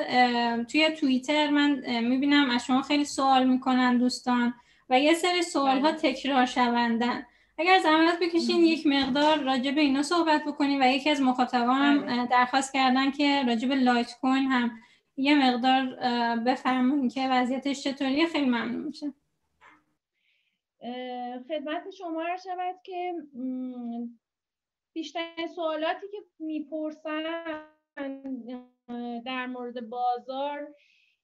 [0.71, 4.53] توی توییتر من می‌بینم از شما خیلی سوال می‌کنن دوستان
[4.89, 5.97] و یه سری سوال ها بله.
[5.97, 7.25] تکرار شوندن
[7.57, 12.27] اگر زحمت بکشین یک مقدار راجع به اینا صحبت بکنیم و یکی از مخاطبان بله.
[12.27, 14.71] درخواست کردن که راجع به لایت کوین هم
[15.17, 15.85] یه مقدار
[16.35, 19.13] بفرمایید که وضعیتش چطوریه خیلی ممنون میشه
[21.47, 23.13] خدمت شما را شود که
[24.97, 27.23] بیشتر سوالاتی که می‌پرسن
[29.25, 30.75] در مورد بازار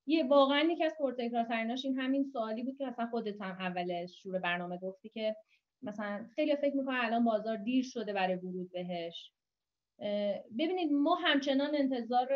[0.05, 4.39] یه واقعا یکی از پرتکرارتریناش این همین سوالی بود که مثلا خودت هم اول شروع
[4.39, 5.35] برنامه گفتی که
[5.81, 9.31] مثلا خیلی فکر می‌کنن الان بازار دیر شده برای ورود بهش.
[10.59, 12.27] ببینید ما همچنان انتظار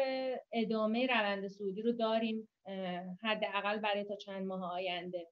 [0.52, 2.50] ادامه روند سعودی رو داریم
[3.24, 5.28] حداقل برای تا چند ماه آینده.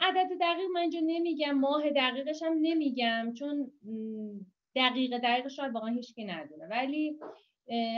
[0.00, 3.70] عدد دقیق من اینجا نمیگم ماه دقیقش هم نمیگم چون
[4.76, 6.66] دقیق دقیقش رو واقعا هیچکی ندونه.
[6.66, 7.18] ولی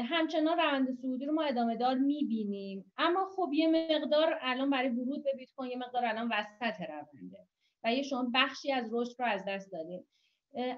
[0.04, 2.92] همچنان روند سعودی رو ما ادامه دار می‌بینیم.
[2.98, 7.38] اما خب یه مقدار الان برای ورود به بیت کوین یه مقدار الان وسط رونده
[7.84, 10.06] و یه شما بخشی از رشد رو از دست دادیم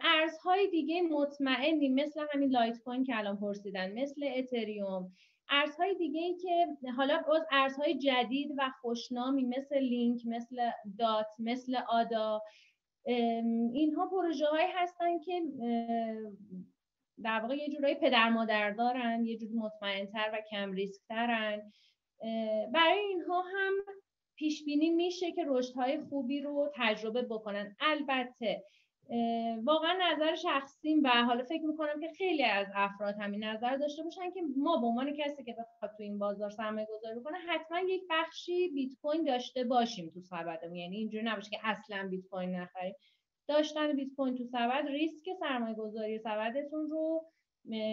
[0.01, 5.13] ارزهای دیگه مطمئنی مثل همین لایت کوین که الان پرسیدن مثل اتریوم
[5.51, 11.77] ارزهای دیگه ای که حالا باز ارزهای جدید و خوشنامی مثل لینک مثل دات مثل
[11.89, 12.43] آدا
[13.73, 15.43] اینها پروژه هایی هستن که
[17.23, 21.73] در واقع یه جورایی پدر مادر دارن یه جور مطمئنتر و کم ریسک ترن
[22.73, 23.73] برای اینها هم
[24.37, 27.77] پیش بینی میشه که رشد های خوبی رو تجربه بکنن.
[27.81, 28.65] البته
[29.65, 34.31] واقعا نظر شخصیم و حالا فکر می‌کنم که خیلی از افراد همین نظر داشته باشن
[34.31, 38.03] که ما به عنوان کسی که بخواد تو این بازار سرمایه گذاری کنه حتما یک
[38.11, 40.77] بخشی بیت کوین داشته باشیم تو سبدمون.
[40.77, 42.95] یعنی اینجوری نباشه که اصلا بیت کوین نخریم.
[43.49, 47.25] داشتن بیت کوین تو سبد ریسک سرمایه گذاری سبدتون رو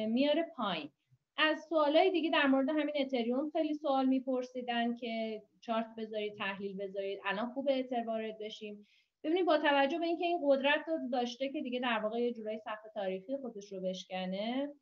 [0.07, 0.89] میاره پایین.
[1.37, 7.19] از سوالای دیگه در مورد همین اتریوم خیلی سوال میپرسیدن که چارت بذارید تحلیل بذارید.
[7.25, 8.87] الان خوب اتر وارد بشیم.
[9.25, 12.59] ببینید با توجه به اینکه این قدرت رو داشته که دیگه در واقع یه جورایی
[12.59, 14.73] سقف تاریخی خودش رو بشکنه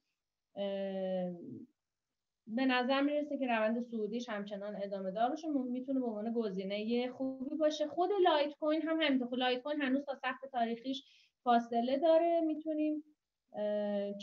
[2.47, 5.47] به نظر می‌رسه که روند صعودیش همچنان ادامه دار باشه.
[5.49, 7.87] می‌تونه به عنوان گزینه خوبی باشه.
[7.87, 9.27] خود لایت کوین هم همینطور.
[9.27, 11.03] خود لایت کوین هنوز تا سقف تاریخیش
[11.43, 12.41] فاصله داره.
[12.41, 13.03] می‌تونیم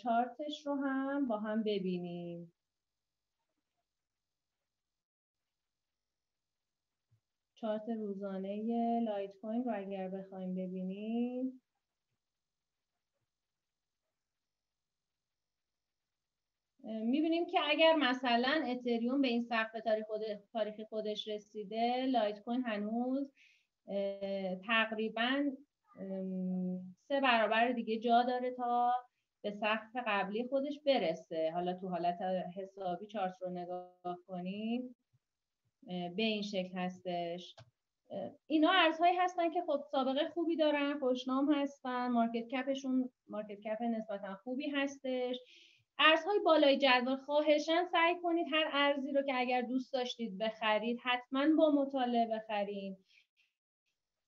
[0.02, 2.52] چارتش رو هم با هم ببینیم.
[7.60, 11.60] چارت روزانه لایت کوین رو اگر بخوایم ببینیم.
[16.84, 19.76] می‌بینیم که اگر مثلا اتریوم به این سقف
[20.52, 23.32] تاریخی خودش رسیده لایت کوین هنوز
[24.66, 25.44] تقریبا
[27.08, 28.92] سه برابر دیگه جا داره تا
[29.44, 31.50] به سقف قبلی خودش برسه.
[31.54, 32.18] حالا تو حالت
[32.56, 34.96] حسابی چارت رو نگاه کنیم.
[35.86, 37.54] به این شکل هستش.
[38.46, 44.34] اینا ارزهایی هستن که خب سابقه خوبی دارن خوشنام هستن مارکت کپشون مارکت کپ نسبتا
[44.44, 45.36] خوبی هستش.
[45.98, 51.46] ارزهای بالای جدول خواهشن سعی کنید هر ارزی رو که اگر دوست داشتید بخرید حتما
[51.58, 52.98] با مطالعه بخرید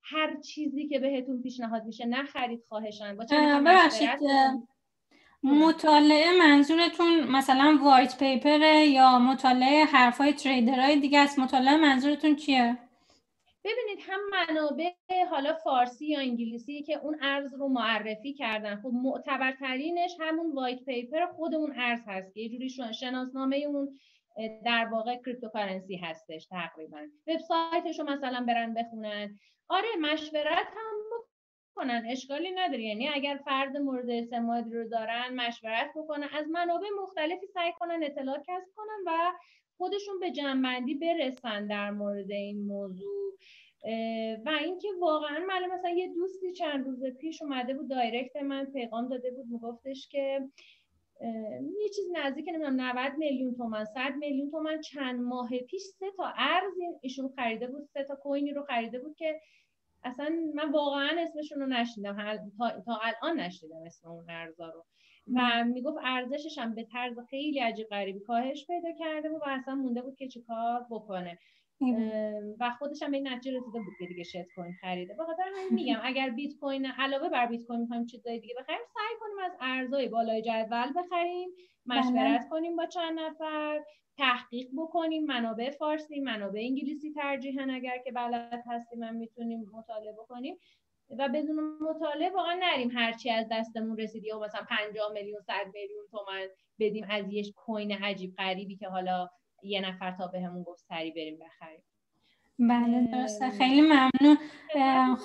[0.03, 3.25] هر چیزی که بهتون پیشنهاد میشه نخرید خواهشن با
[3.65, 4.09] ببخشید
[5.43, 12.37] مطالعه منظورتون مثلا white paper ه یا مطالعه حرفای trader های دیگه است؟ مطالعه منظورتون
[12.37, 12.79] چیه؟
[13.65, 14.91] ببینید هم منابع
[15.31, 18.77] حالا فارسی یا انگلیسی که اون ارز رو معرفی کردن.
[18.77, 23.99] خب معتبرترینش همون white paper خود اون ارز هست که یه جوری شناسنامه اون
[24.65, 26.99] در واقع cryptocurrency هستش تقریبا.
[27.27, 29.39] وبسایتش رو مثلا برن بخونن.
[29.69, 31.25] آره مشورت هم
[31.73, 32.83] بکنن اشکالی نداره.
[32.83, 38.41] یعنی اگر فرد مورد اعتمادی رو دارن مشورت بکنن از منابع مختلفی سعی کنن اطلاعات
[38.49, 39.33] کسب کنن و
[39.77, 43.33] خودشون به جنبندی برسن در مورد این موضوع.
[44.47, 49.09] و اینکه واقعا من مثلا یه دوستی چند روز پیش اومده بود دایرکت من پیغام
[49.09, 50.49] داده بود میگفتش که
[51.81, 56.33] یه چیز نزدیک نمی‌دونم 90 میلیون تومن 100 میلیون تومن چند ماه پیش سه تا
[56.37, 59.41] ارز ایشون خریده بود سه تا کوینی رو خریده بود که
[60.05, 62.17] اصلا من واقعا اسمشون رو نشیدم.
[62.59, 64.85] تا, تا الان نشیدم اسم اون ارزا رو.
[65.35, 69.75] و می‌گفت ارزشش هم به طرز خیلی عجیب غریبی کاهش پیدا کرده بود و اصلا
[69.75, 71.39] مونده بود که چیکار بکنه.
[72.61, 75.15] و خودش هم به این نتیجه رسیده بود که دیگه شت کوین خریده.
[75.15, 79.19] بخاطر همین میگم اگر بیت کوین علاوه بر بیت کوین می‌خوایم چیزای دیگه بخریم سعی
[79.21, 81.51] کنیم از ارزهای بالای جدول بخریم
[81.87, 82.49] مشورت بله.
[82.51, 83.85] کنیم با چند نفر
[84.19, 90.57] تحقیق بکنیم منابع فارسی منابع انگلیسی ترجیحاً اگر که بلد هستیم من می‌تونیم مطالعه بکنیم.
[91.19, 96.07] و بدون مطالعه واقعا نریم هرچی از دستمون رسید یا مثلا 50 میلیون 100 میلیون
[96.11, 96.47] تومن
[96.81, 99.29] بدیم از یه کوین عجیب غریبی که حالا
[99.63, 101.83] یه نفر تا بهمون گفت سری بریم بخریم.
[102.59, 103.51] بله درسته.
[103.51, 104.39] خیلی ممنون.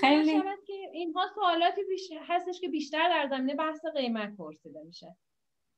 [0.02, 0.42] خیلی.
[0.68, 1.82] که اینها سوالاتی
[2.28, 5.16] هستش که بیشتر در زمینه بحث قیمت پرسیده میشه.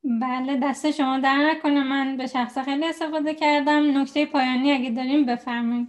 [0.03, 1.83] بله دست شما در نکنه.
[1.83, 3.97] من به شخص خیلی استفاده کردم.
[3.97, 5.87] نکته پایانی اگه داریم بفرمایید.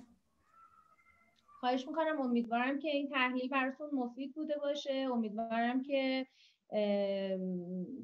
[1.61, 2.21] خواهش می‌کنم.
[2.21, 5.09] امیدوارم که این تحلیل براتون مفید بوده باشه.
[5.13, 6.27] امیدوارم که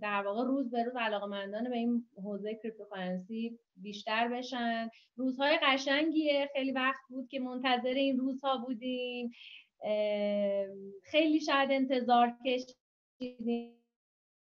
[0.00, 4.90] در واقع روز به روز علاقمندان به این حوزه کریپتوکارنسی بیشتر بشن.
[5.16, 6.50] روزهای قشنگیه.
[6.52, 9.30] خیلی وقت بود که منتظر این روزها بودیم.
[11.02, 13.72] خیلی شاید انتظار کشیدیم.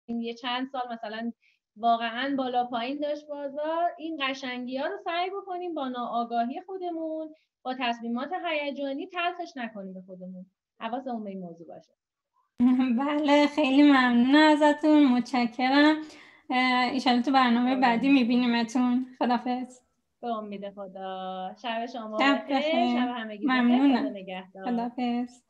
[0.08, 1.32] یه چند سال مثلا
[1.76, 3.92] واقعا بالا پایین داشت بازار.
[3.98, 10.02] این قشنگی ها رو سعی بکنیم با ناآگاهی خودمون با تصمیمات هیجانی تلخش نکنیم به
[10.02, 10.46] خودمون.
[10.80, 12.01] حواسمون به این موضوع باشه.
[13.00, 15.96] بله خیلی ممنون ازتون متشکرم.
[16.92, 19.06] ایشالا تو برنامه بعدی میبینیمتون.
[19.20, 19.80] خدافظ
[20.22, 21.56] به امید خدا.
[21.62, 23.00] شب شما شب بخیر.
[23.00, 24.14] شب همگی ممنونم.
[24.66, 25.42] خدافظ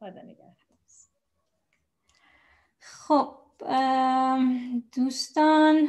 [0.00, 0.56] خدا نگهدار.
[2.80, 3.34] خب
[4.96, 5.88] دوستان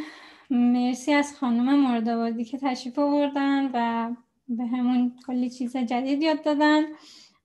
[0.49, 4.09] مرسی از خانم موردآبادی که تشریف آوردن و
[4.47, 6.81] به همون کلی چیز جدید یاد دادن.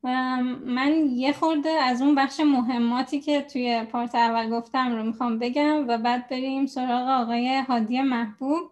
[0.02, 5.88] من یه خورده از اون بخش مهماتی که توی پارت اول گفتم رو می‌خوام بگم
[5.88, 8.70] و بعد بریم سراغ آقای هادی محبوب.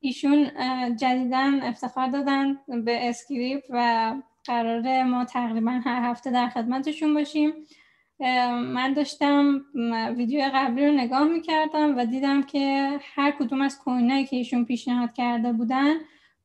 [0.00, 0.50] ایشون
[0.96, 7.52] جدیدن افتخار دادن به اسکریپ و قرار ما تقریبا هر هفته در خدمتشون باشیم.
[8.74, 9.60] من داشتم
[10.16, 14.64] ویدیو قبلی رو نگاه می‌کردم و دیدم که هر کدوم از coin ایی که ایشون
[14.64, 15.94] پیشنهاد کرده بودن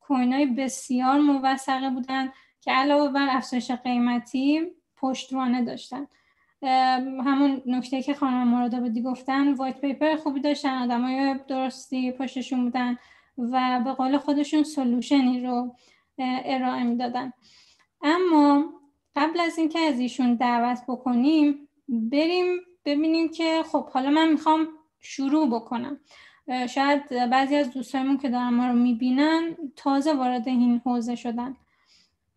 [0.00, 2.32] coin ای بسیار موثقه بودن.
[2.66, 4.60] که علاوه بر افزایش قیمتی
[4.96, 6.06] پشتوانه داشتن.
[7.24, 12.96] همون نکته که خانم مراد گفتن white paper خوبی داشتن آدمای درستی پشتشون بودن
[13.38, 15.74] و به قول خودشون سلوشنی رو
[16.18, 17.32] ارائه می‌دادن.
[18.02, 18.64] اما
[19.16, 22.46] قبل از اینکه از ایشون دعوت بکنیم بریم
[22.84, 24.68] ببینیم که خب حالا من می‌خوام
[25.00, 26.00] شروع بکنم.
[26.68, 31.56] شاید بعضی از دوستایمون که دارن ما رو می‌بینن تازه وارد این حوزه شدن.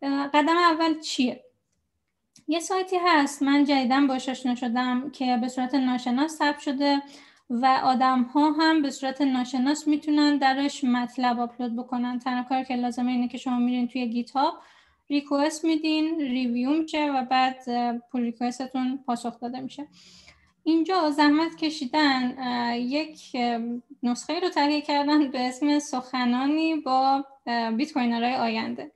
[0.02, 1.44] قدم اول چیه؟
[2.48, 3.42] یه سایتی هست.
[3.42, 7.02] من جدیدن باش آشنا شدم که به صورت ناشناس ثبت شده
[7.50, 12.18] و آدم ها هم به صورت ناشناس می‌تونن درش مطلب آپلود بکنن.
[12.18, 14.54] تنها کار که لازمه اینه که شما میرین توی گیت هاب
[15.10, 17.56] request میدین review میشه و بعد
[18.12, 19.88] pull request تون پاسخ داده میشه.
[20.64, 22.34] اینجا زحمت کشیدن
[22.74, 23.36] یک
[24.02, 27.24] نسخه رو تهیه کردن به اسم سخنانی با
[27.76, 28.92] bitcoiner های آینده.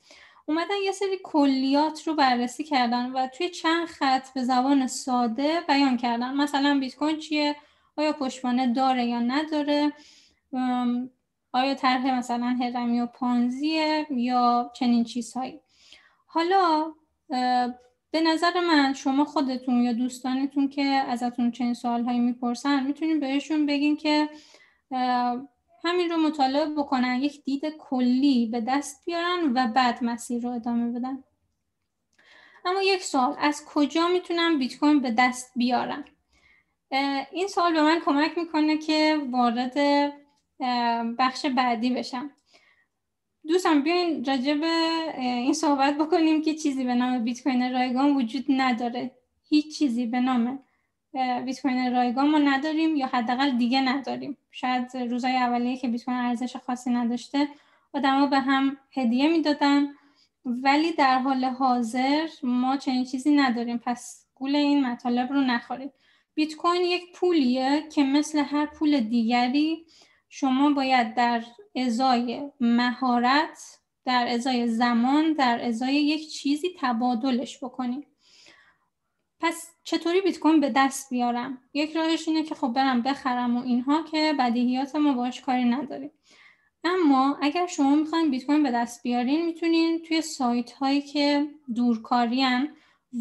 [0.47, 5.97] اومدن یه سری کلیات رو بررسی کردن و توی چند خط به زبان ساده بیان
[5.97, 6.35] کردن.
[6.35, 7.57] مثلا بیت کوین چیه؟
[7.97, 9.93] آیا پشتوانه داره یا نداره؟
[11.53, 15.61] آیا طرح مثلا هرمی و پانزیه یا چنین چیزهایی؟
[16.27, 16.93] حالا
[18.11, 23.97] به نظر من شما خودتون یا دوستانتون که ازتون چنین سوالهایی می‌پرسن می‌تونین بهشون بگین
[23.97, 24.29] که
[25.85, 30.99] همین رو مطالعه بکنن یک دید کلی به دست بیارن و بعد مسیر رو ادامه
[30.99, 31.25] بدن.
[32.65, 36.05] اما یک سوال از کجا می‌تونم بیت کوین به دست بیارم
[37.33, 39.75] این سوال به من کمک می‌کنه که وارد
[41.19, 42.31] بخش بعدی بشم.
[43.49, 44.67] دوستان بیاین راجع به
[45.19, 49.11] این صحبت بکنیم که چیزی به نام بیت کوین رایگان وجود نداره.
[49.49, 50.63] هیچ چیزی به نام
[51.45, 54.37] بیت کوین رایگان ما نداریم یا حداقل دیگه نداریم.
[54.51, 57.49] شاید روزهای اولیه که بیت کوین ارزش خاصی نداشته
[57.93, 59.89] آدما به هم هدیه می‌دادن.
[60.45, 63.79] ولی در حال حاضر ما چنین چیزی نداریم.
[63.79, 65.93] پس گول این مطالب رو نخورید.
[66.35, 69.87] بیت کوین یک پولیه که مثل هر پول دیگری
[70.29, 71.45] شما باید در
[71.77, 73.59] ازای مهارت
[74.05, 78.14] در ازای زمان در ازای یک چیزی تبادلش بکنید.
[79.45, 83.63] پس چطوری بیت کوین به دست بیارم؟ یک راهش اینه که خب برم بخرم و
[83.63, 86.11] اینها که بدیهیات ما باش کاری نداریم.
[86.85, 92.45] اما اگر شما می‌خواین بیت کوین به دست بیارین می‌تونین توی سایت هایی که دورکاری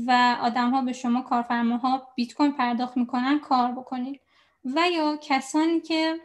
[0.07, 4.21] و آدم ها به شما کارفرماها بیت کوین پرداخت می‌کنن کار بکنید
[4.65, 6.19] و یا کسانی که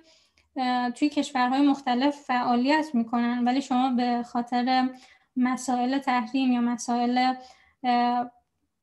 [0.94, 4.88] توی کشورهای مختلف فعالیت می‌کنن ولی شما به خاطر
[5.36, 7.34] مسائل تحریم یا مسائل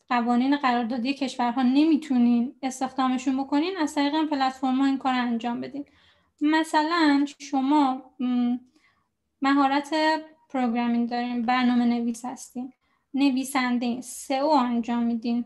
[0.10, 5.86] قوانین قراردادی کشورها نمی‌تونین استخدامشون بکنین از طریق پلتفرم این کار انجام بدین.
[6.42, 8.02] مثلا شما
[9.42, 9.96] مهارت
[10.50, 12.74] programming دارین برنامه نویس هستین
[13.14, 15.46] نویسنده SEO انجام میدین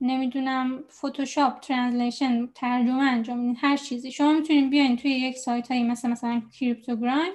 [0.00, 4.12] نمی‌دونم فتوشاپ translation ترجمه انجام میدین هر چیزی.
[4.12, 7.32] شما می‌تونین بیاین توی یک سایت هایی مثل مثلا کریپتوگراند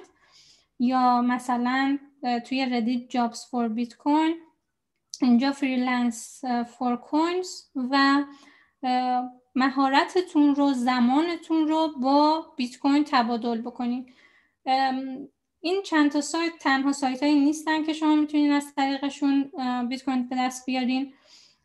[0.78, 1.98] یا مثلا
[2.46, 4.34] توی ردیت Jobs for Bitcoin
[5.22, 7.48] اینجا freelance for coins
[7.90, 8.24] و
[9.54, 14.14] مهارتتون رو زمانتون رو با بیت کوین تبادل بکنید
[15.60, 19.52] این چند تا سایت تنها سایت هایی نیستن که شما می‌تونید از طریقشون
[19.88, 21.12] بیت کوین به دست بیارین.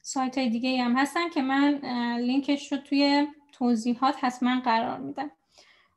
[0.02, 1.80] سایت های دیگه هم هستن که من
[2.18, 5.32] لینکش رو توی توضیحات حتما قرار میدم.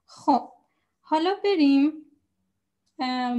[0.07, 0.49] خب
[1.01, 1.93] حالا بریم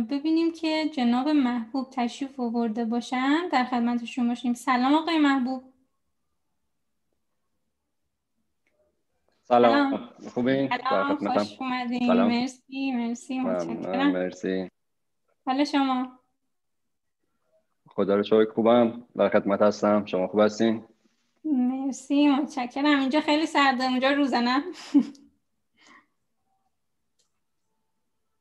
[0.09, 3.47] ببینیم که جناب محبوب تشریف آورده باشن.
[3.51, 4.53] در خدمتشون باشیم.
[4.53, 5.73] سلام آقای محبوب.
[9.43, 10.09] سلام.
[10.33, 12.13] خوبین؟ سلام خوش اومدین.
[12.13, 14.11] مرسی مرسی متشکرم.
[14.11, 14.69] مرسی.
[15.45, 16.19] حالا شما.
[17.87, 19.07] خدا رو شکر خوبم.
[19.15, 20.05] در خدمت هستم.
[20.05, 20.83] شما خوب هستین؟
[21.43, 22.99] مرسی متشکرم.
[22.99, 24.63] اینجا خیلی سرده اونجا روزه نه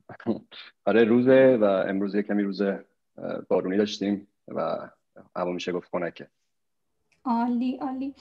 [0.84, 2.62] آره روزه و امروز کمی روز
[3.48, 4.88] بارونی داشتیم و
[5.36, 6.28] هوا میشه گفت خنکه
[7.24, 8.14] عالی عالی.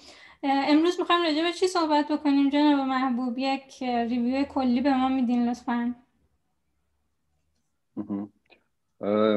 [0.43, 5.49] امروز می‌خوایم راجع به چی صحبت بکنیم جناب محبوب؟ یک ریویو کلی به ما میدین
[5.49, 5.95] لطفا.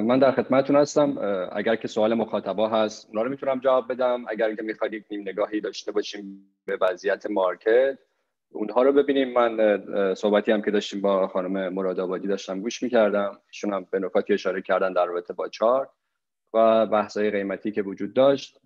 [0.03, 1.19] من در خدمتتون هستم.
[1.53, 4.25] اگر که سوال مخاطبا هست اونا رو می‌تونم جواب بدم.
[4.29, 7.99] اگر که می‌خواید یک نیم نگاهی داشته باشیم به وضعیت مارکت
[8.55, 9.33] اونها رو ببینیم.
[9.33, 13.39] من صحبتی هم که داشتیم با خانم مراد آبادی داشتم گوش می‌کردم.
[13.53, 15.89] ایشون هم به نکاتی اشاره کردن در رابطه با چارت
[16.55, 18.59] و بحثای قیمتی که وجود داشت.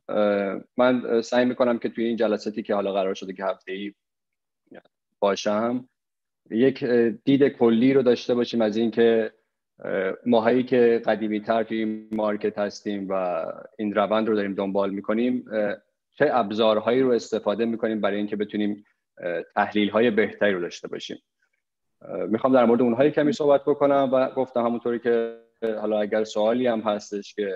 [0.76, 3.94] من سعی می‌کنم که توی این جلساتی که حالا قرار شده که هفته ای
[5.20, 5.88] باشم
[6.50, 6.84] یک
[7.24, 9.32] دید کلی رو داشته باشیم از اینکه
[10.26, 13.44] ماهایی که قدیمی تر توی این مارکت هستیم و
[13.78, 15.44] این روند رو داریم دنبال می‌کنیم
[16.18, 18.84] چه ابزارهایی رو استفاده می‌کنیم برای اینکه بتونیم
[19.54, 21.22] تحلیل های بهتری رو داشته باشیم.
[22.28, 26.80] می‌خوام در مورد اونهایی کمی صحبت بکنم و گفتم همونطوری که حالا اگر سوالی هم
[26.80, 27.54] هستش که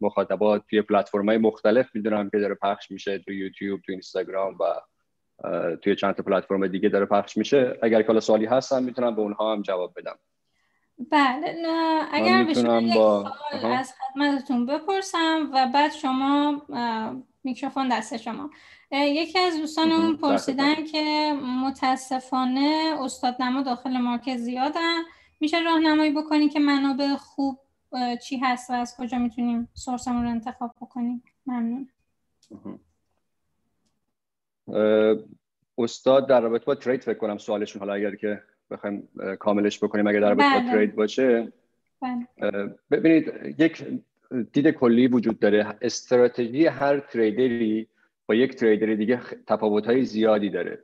[0.00, 4.64] مخاطبات توی پلتفرم های مختلف می‌دونم که داره پخش میشه توی یوتیوب توی اینستاگرام و
[5.76, 7.78] توی چند تا پلتفرم دیگه داره پخش میشه.
[7.82, 10.18] اگر کلا سوالی هستن می‌تونم به اونها هم جواب بدم.
[11.10, 11.56] بله
[12.12, 13.32] اگر بشه یک با...
[13.50, 16.62] سوال از خدمتتون بپرسم و بعد شما
[17.44, 18.50] میکروفون دست شما.
[18.92, 21.32] یکی از دوستانمون پرسیدن که
[21.66, 24.98] متاسفانه استاد نما داخل مارکت زیادن.
[25.40, 27.58] میشه راهنمایی بکنی که منابع خوب
[28.22, 31.88] چی هست و از کجا می‌تونیم سورسمون رو انتخاب بکنیم؟ ممنون.
[35.78, 37.80] استاد در رابطه با ترید فکر کنم سوالشون.
[37.80, 40.70] حالا اگر که بخوایم کاملش بکنیم اگر در رابطه با بله.
[40.72, 41.52] ترید باشه.
[42.00, 42.26] بله.
[42.90, 43.84] ببینید یک
[44.52, 45.78] دید کلی وجود داره.
[45.82, 47.88] استراتژی هر تریدری
[48.34, 50.78] یک تریدر دیگه تفاوت های زیادی داره.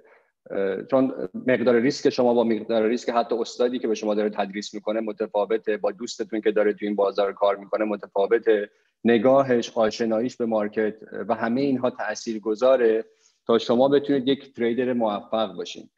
[0.90, 5.00] چون مقدار ریسک شما با مقدار ریسک حتی استادی که به شما داره تدریس می‌کنه
[5.00, 8.70] متفاوته با دوستتون که داره تو این بازار کار می‌کنه متفاوته.
[9.04, 10.94] نگاهش آشناییش به مارکت
[11.28, 13.04] و همه اینها تأثیر گذاره
[13.46, 15.90] تا شما بتونید یک تریدر موفق باشین.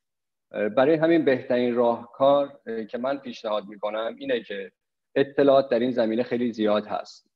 [0.50, 4.72] برای همین بهترین راهکار که من پیشنهاد می‌کنم اینه که
[5.14, 7.30] اطلاعات در این زمینه خیلی زیاد هست.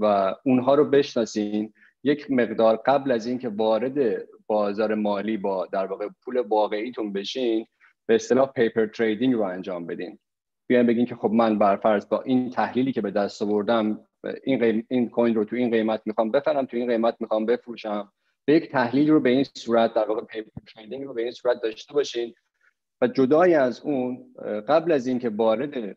[0.00, 1.72] و اونها رو بشناسین.
[2.04, 7.66] یک مقدار قبل از اینکه وارد بازار مالی با در واقع پول واقعیتون بشین
[8.06, 10.18] به اصطلاح پیپر تریدینگ رو انجام بدین.
[10.66, 14.06] بیاین بگین که خب من بر با این تحلیلی که به دست آوردم
[14.44, 18.12] این این coin رو تو این قیمت می‌خوام بخرم تو این قیمت می‌خوام بفروشم.
[18.44, 21.62] به یک تحلیل رو به این صورت در واقع paper trading رو به این صورت
[21.62, 22.34] داشته باشین.
[23.00, 24.34] و جدای از اون
[24.68, 25.96] قبل از اینکه وارد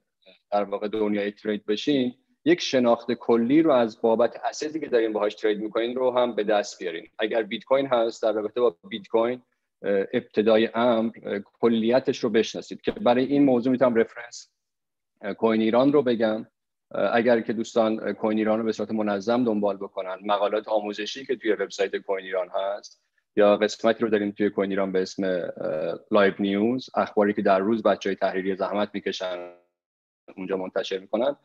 [0.52, 2.14] در واقع دنیای trade بشین
[2.46, 6.36] یک شناخت کلی رو از بابت asset ی که دارین باهاش trade می‌کنین رو هم
[6.36, 7.08] به دست بیارین.
[7.20, 9.42] اگر بیت کوین هست در رابطه با بیت کوین
[10.14, 11.12] ابتدای امر
[11.60, 14.52] کلیتش رو بشناسید که برای این موضوع می‌تونم reference
[15.38, 16.48] کوین ایران رو بگم.
[17.14, 21.54] اگر که دوستان کوین ایران رو به صورت منظم دنبال بکنن مقالات آموزشی که توی
[21.54, 23.02] وبسایت کوین ایران هست
[23.36, 25.52] یا قسمتی رو داریم توی کوین ایران به اسم
[26.12, 29.54] live news اخباری که در روز بچه های تحریریه زحمت می‌کشن
[30.38, 31.36] اونجا منتشر می‌کنن.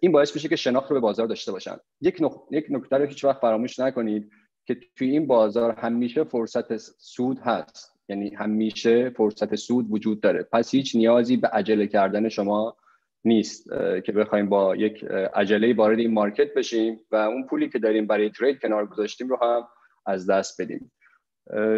[0.00, 1.76] این باعث میشه که شناخت رو به بازار داشته باشن.
[2.00, 2.38] یک, نق...
[2.50, 4.30] یک نکته رو هیچ وقت فراموش نکنید
[4.66, 7.98] که توی این بازار همیشه فرصت سود هست.
[8.08, 10.42] یعنی همیشه فرصت سود وجود داره.
[10.52, 12.76] پس هیچ نیازی به عجله کردن شما
[13.24, 13.70] نیست
[14.04, 15.04] که بخوایم با یک
[15.34, 19.38] عجله وارد این مارکت بشیم و اون پولی که داریم برای ترید کنار گذاشتیم رو
[19.42, 19.68] هم
[20.06, 20.92] از دست بدیم.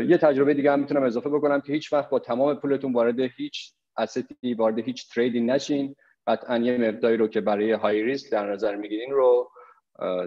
[0.09, 3.73] یه تجربه دیگه هم می‌تونم اضافه بکنم که هیچ وقت با تمام پولتون وارد هیچ
[3.97, 5.97] استی وارد هیچ تریدی نشین.
[6.27, 9.51] قطعا یه مقداری رو که برای های ریسک در نظر می‌گیرین رو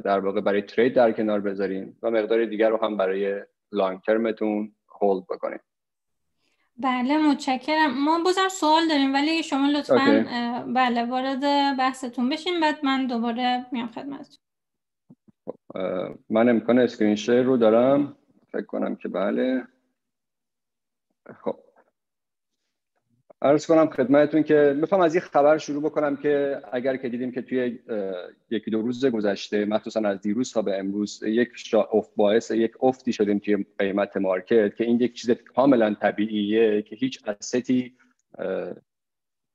[0.05, 3.41] در واقع برای ترید در کنار بذارین و مقدار دیگر رو هم برای
[3.71, 5.59] لانگ ترمتون هولد بکنین.
[6.77, 8.03] بله متشکرم.
[8.05, 10.25] ما بازم سوال داریم ولی شما لطفا
[10.75, 11.41] بله وارد
[11.77, 14.37] بحثتون بشین بعد من دوباره میام خدمتتون.
[15.45, 15.55] خب،
[16.29, 18.17] من امکان اسکرین شیر رو دارم.
[18.51, 19.67] فکر کنم که بله.
[21.43, 21.55] خب
[23.43, 27.41] عرض کنم خدمتتون که می‌خوام از این خبر شروع بکنم که اگر که دیدیم که
[27.41, 27.79] توی
[28.49, 31.49] یکی دو روز گذشته مخصوصا از دیروز تا به امروز یک
[31.91, 36.95] اف باعث یک افتی شدیم توی قیمت market که این یک چیز کاملا طبیعیه که
[36.95, 37.95] هیچ asset ی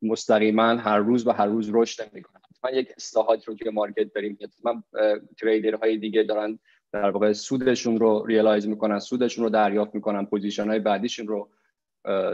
[0.02, 2.42] مستقیما هر روز و هر روز رشد نمی‌کنه.
[2.50, 4.38] حتما یک اصلاحات رو توی market بریم.
[4.42, 4.82] حتما
[5.40, 6.58] trader های دیگه دارن
[6.92, 11.50] در واقع سودشون رو realize می‌کنن سودشون رو دریافت می‌کنن position های بعدیشون رو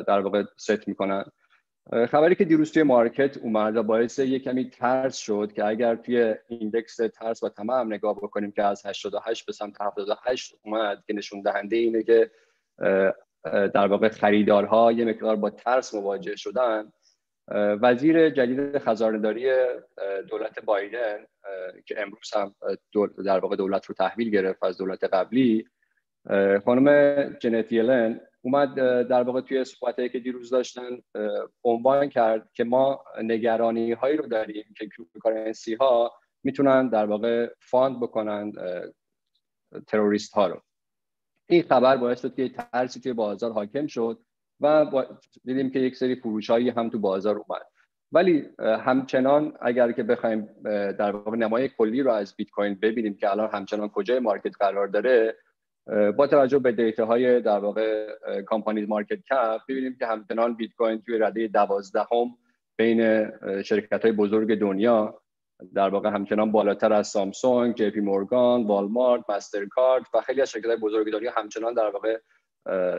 [0.07, 1.25] در واقع ست می‌کنن.
[1.93, 6.35] خبری که دیروز توی market اومد و باعث یه کمی ترس شد که اگر توی
[6.49, 11.43] index ترس و طمع نگاه بکنیم که از 88 به سمت 78 اومد که نشون
[11.43, 12.31] دهنده اینه که
[13.51, 16.93] در واقع خریدارها یه مقدار با ترس مواجه شدن.
[17.83, 19.51] وزیر جدید خزانه‌داری
[20.29, 21.27] دولت بایدن
[21.87, 22.55] که امروز هم
[23.25, 25.67] در واقع دولت رو تحویل گرفت از دولت قبلی
[26.65, 28.75] خانم جنت یلن اومد
[29.09, 30.99] در واقع توی صحبتهایی که دیروز داشتن
[31.65, 38.01] عنوان کرد که ما نگرانی هایی رو داریم که cryptocurrency ها می‌تونن در واقع fund
[38.01, 38.53] بکنن
[39.87, 40.63] تروریست ها رو.
[41.49, 44.19] این خبر باعث شد که ترسی توی بازار حاکم شد
[44.61, 44.87] و
[45.45, 47.67] دیدیم که یک سری فروش هایی هم تو بازار اومد.
[48.13, 50.49] ولی همچنان اگر که بخوایم
[50.99, 54.87] در واقع نمای کلی رو از بیت کوین ببینیم که الان همچنان کجای market قرار
[54.87, 55.37] داره
[56.17, 58.09] با توجه به data های در واقع
[58.47, 62.37] companies market cap ببینیم که همچنان بیت کوین توی رده دوازدهم
[62.77, 63.31] بین
[63.63, 65.21] شرکت های بزرگ دنیا
[65.75, 70.67] در واقع همچنان بالاتر از سامسونگ، جی پی مورگان، والمارت، مسترکارد و خیلی از شرکت
[70.67, 72.19] های بزرگ دنیا همچنان در واقع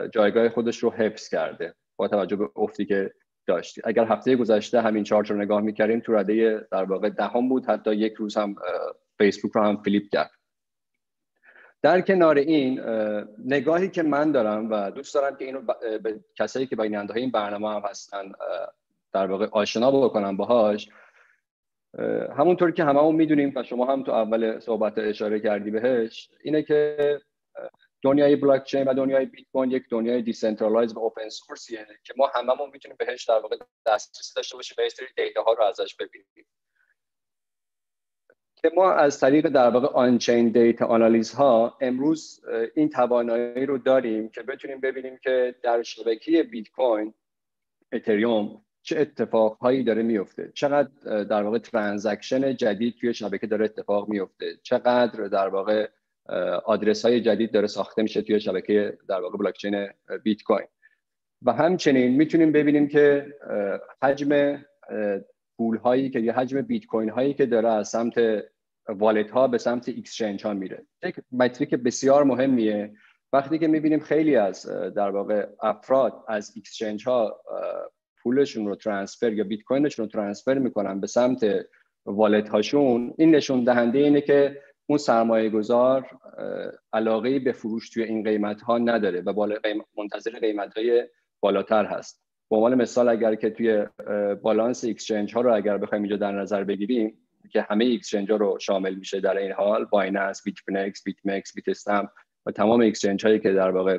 [0.08, 3.12] جایگاه خودش رو حفظ کرده با توجه به افتی که
[3.46, 3.80] داشتی.
[3.84, 7.94] اگر هفته گذشته همین چارت رو نگاه می‌کردیم تو رده در واقع دهم بود حتی
[7.94, 8.54] یک روز هم
[9.18, 10.30] فیسبوک رو هم فلیپ کرد.
[11.82, 12.80] در کنار این
[13.44, 15.60] نگاهی که من دارم و دوست دارم که اینو
[16.02, 18.32] به کسایی که بیننده های این برنامه هم هستن
[19.12, 20.88] در واقع آشنا بکنم باهاش.
[22.36, 27.20] همونطور که هممون می‌دونیم و شما هم تو اول صحبت اشاره کردی بهش اینه که
[28.02, 32.14] دنیای بلاک چین و دنیای بیت کوین یک دنیای decentralized و open source یه که
[32.16, 33.56] ما هممون می‌تونیم بهش در واقع
[33.86, 36.46] دسترسی داشته باشیم و data ها رو ازش ببینیم.
[38.74, 42.40] ما از طریق در واقع on-chain data analyze ها امروز
[42.74, 47.14] این توانایی رو داریم که بتونیم ببینیم که در شبکه بیت کوین
[47.92, 50.52] اتریوم چه اتفاقهایی داره میفته.
[50.54, 54.46] چقدر در واقع transaction جدید توی شبکه داره اتفاق میفته.
[54.62, 55.88] چقدر در واقع
[56.64, 59.88] آدرس های جدید داره ساخته میشه توی شبکه در واقع بلاکچین
[60.22, 60.66] بیت کوین
[61.42, 63.26] و همچنین می‌تونیم ببینیم که
[64.02, 64.58] حجم
[65.56, 68.14] پول هایی که یا حجم بیت کوین هایی که داره از سمت
[68.88, 70.86] wallet ها به سمت exchange ها میره.
[71.02, 72.92] یک metric بسیار مهمیه.
[73.32, 74.66] وقتی که می‌بینیم خیلی از
[74.96, 77.40] در واقع افراد از exchange ها
[78.22, 81.46] پولشون رو transfer یا بیت کوینشون رو transfer می‌کنن به سمت
[82.06, 86.10] wallet هاشون این نشون دهنده اینه که اون سرمایه گذار
[86.92, 89.56] علاقه به فروش توی این قیمت ها نداره و بالا
[89.98, 91.08] منتظر قیمت های
[91.40, 92.22] بالاتر هست.
[92.50, 93.86] به عنوان مثال اگر که توی
[94.42, 98.58] balance exchange ها رو اگر بخوایم اینجا در نظر بگیریم که همه exchange ها رو
[98.60, 99.84] شامل میشه در این حال.
[99.84, 102.10] بایننس بیت فینکس بیت مکس بیت استمپ
[102.46, 103.98] و تمام exchange هایی که در واقع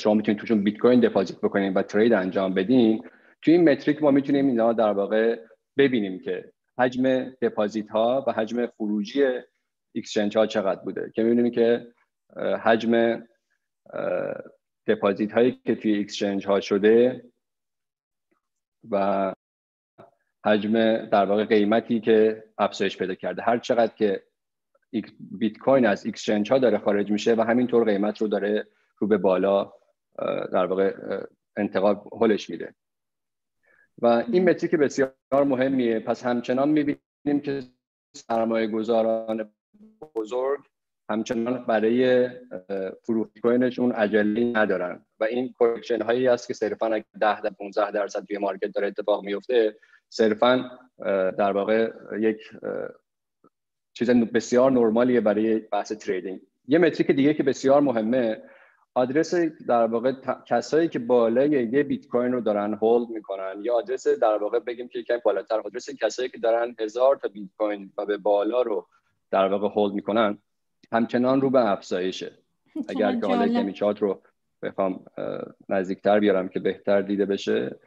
[0.00, 3.04] شما می‌تونید توشون بیت کوین deposit بکنید و trade انجام بدین.
[3.42, 5.38] توی این metric ما می‌تونیم اینا در واقع
[5.78, 9.24] ببینیم که حجم deposit ها و حجم خروجی
[9.94, 11.12] exchange ها چقدر بوده.
[11.14, 11.86] که می‌بینیم که
[12.36, 13.22] حجم
[14.86, 17.24] deposit هایی که توی exchange ها شده
[18.90, 19.34] و
[20.46, 23.42] حجم در واقع قیمتی که افزایش پیدا کرده.
[23.42, 24.22] هر چقدر که
[25.18, 28.66] بیت کوین از exchange ها داره خارج میشه و همینطور قیمت رو داره
[28.98, 29.72] رو به بالا
[30.52, 30.94] در واقع
[31.56, 32.74] انتقال هلش میده.
[34.02, 36.00] و این metric بسیار مهمیه.
[36.00, 37.62] پس همچنان می‌بینیم که
[38.16, 39.52] سرمایه گذاران
[40.14, 40.60] بزرگ
[41.10, 42.28] همچنان برای
[43.02, 45.06] فروخت coinشون عجله ندارن.
[45.20, 48.86] و این correction هایی است که صرفا اگه 10 تا 15 درصد توی market داره
[48.86, 49.76] اتفاق میفته
[50.10, 50.70] صرفا
[51.38, 52.38] در واقع یک
[53.92, 58.42] چیز بسیار نرمالیه برای بحث تریدینگ یه متریک دیگه که بسیار مهمه
[58.94, 59.34] آدرس
[59.68, 60.12] در واقع
[60.46, 64.88] کسایی که بالای یه بیت کوین رو دارن هولد می‌کنن یا آدرس در واقع بگیم
[64.88, 68.88] که یکم بالاتر آدرس کسایی که دارن هزار تا بیت کوین و به بالا رو
[69.30, 70.38] در واقع هولد می‌کنن
[70.92, 72.38] همچنان رو به افزایشه.
[72.88, 74.22] اگر که حالا کمی چات رو
[74.62, 75.04] بخوام
[75.68, 77.80] نزدیکتر بیارم که بهتر دیده بشه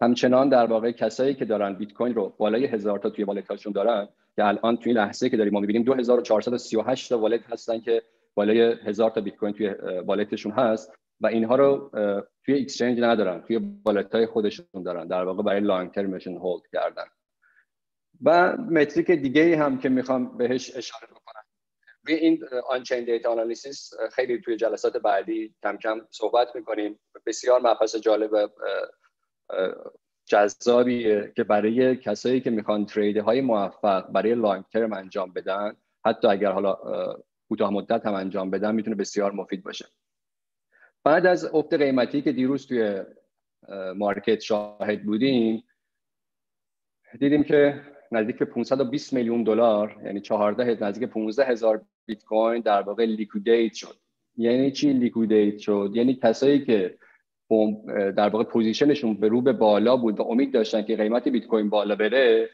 [0.00, 4.08] همچنان در واقع کسایی که دارن بیت کوین رو بالای هزار تا توی wallet دارن
[4.36, 8.02] که الان توی لحظه که داریم ما می‌بینیم 2438 تا wallet هستن که
[8.34, 9.68] بالای هزار تا بیت کوین توی
[10.06, 11.90] walletشون هست و اینها رو
[12.44, 17.04] توی exchange ندارن توی wallet های خودشون دارن در واقع برای long termشون hold کردن.
[18.22, 21.42] و metric دیگه هم که می‌خوام بهش اشاره بکنم.
[22.06, 27.00] روی این on-chain data analysis خیلی توی جلسات بعدی کم کم صحبت می‌کنیم.
[27.26, 28.50] بسیار مبحث جالب
[30.26, 36.28] جذابیه که برای کسایی که می‌خوان trade های موفق برای long term انجام بدن حتی
[36.28, 36.76] اگر حالا
[37.48, 39.86] کوتاه مدت هم انجام بدن می‌تونه بسیار مفید باشه.
[41.04, 43.02] بعد از افت قیمتی که دیروز توی
[43.96, 45.64] market شاهد بودیم
[47.20, 47.80] دیدیم که
[48.12, 53.72] نزدیک به 520 میلیون دلار یعنی 14 نزدیک 15 هزار بیت کوین در واقع liquidate
[53.72, 53.96] شد.
[54.36, 56.98] یعنی چی liquidate شد؟ یعنی کسایی که
[58.16, 61.70] در واقع positionشون به رو به بالا بود و امید داشتن که قیمت بیت کوین
[61.70, 62.50] بالا بره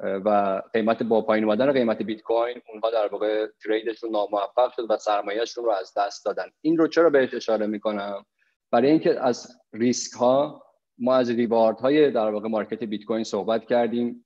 [0.00, 4.96] و قیمت با پایین اومدن قیمت بیت کوین اونها در واقع tradeشون ناموفق شد و
[4.96, 6.44] سرمایهشون رو از دست دادن.
[6.60, 8.24] این رو چرا بهش اشاره می‌کنم؟
[8.70, 10.64] برای اینکه از ریسک ها
[10.98, 14.24] ما از reward های در واقع market بیت کوین صحبت کردیم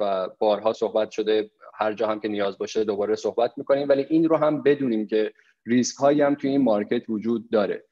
[0.00, 4.28] و بارها صحبت شده هر جا هم که نیاز باشه دوباره صحبت می‌کنیم ولی این
[4.28, 5.32] رو هم بدونیم که
[5.66, 7.84] ریسک هایی هم توی این market وجود داره.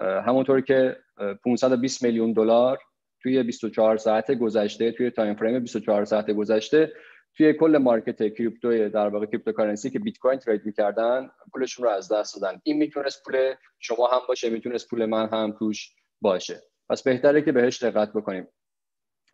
[0.00, 0.96] همونطور که
[1.44, 2.78] 520 میلیون دلار
[3.22, 6.92] توی 24 ساعت گذشته توی time frame 24 ساعت گذشته
[7.36, 12.12] توی کل market crypto در واقع cryptocurrency که بیت کوین trade می‌کردن پولشون رو از
[12.12, 12.60] دست دادن.
[12.62, 15.90] این می‌تونست پول شما هم باشه می‌تونست پول من هم توش
[16.20, 16.62] باشه.
[16.88, 18.48] پس بهتره که بهش دقت بکنیم.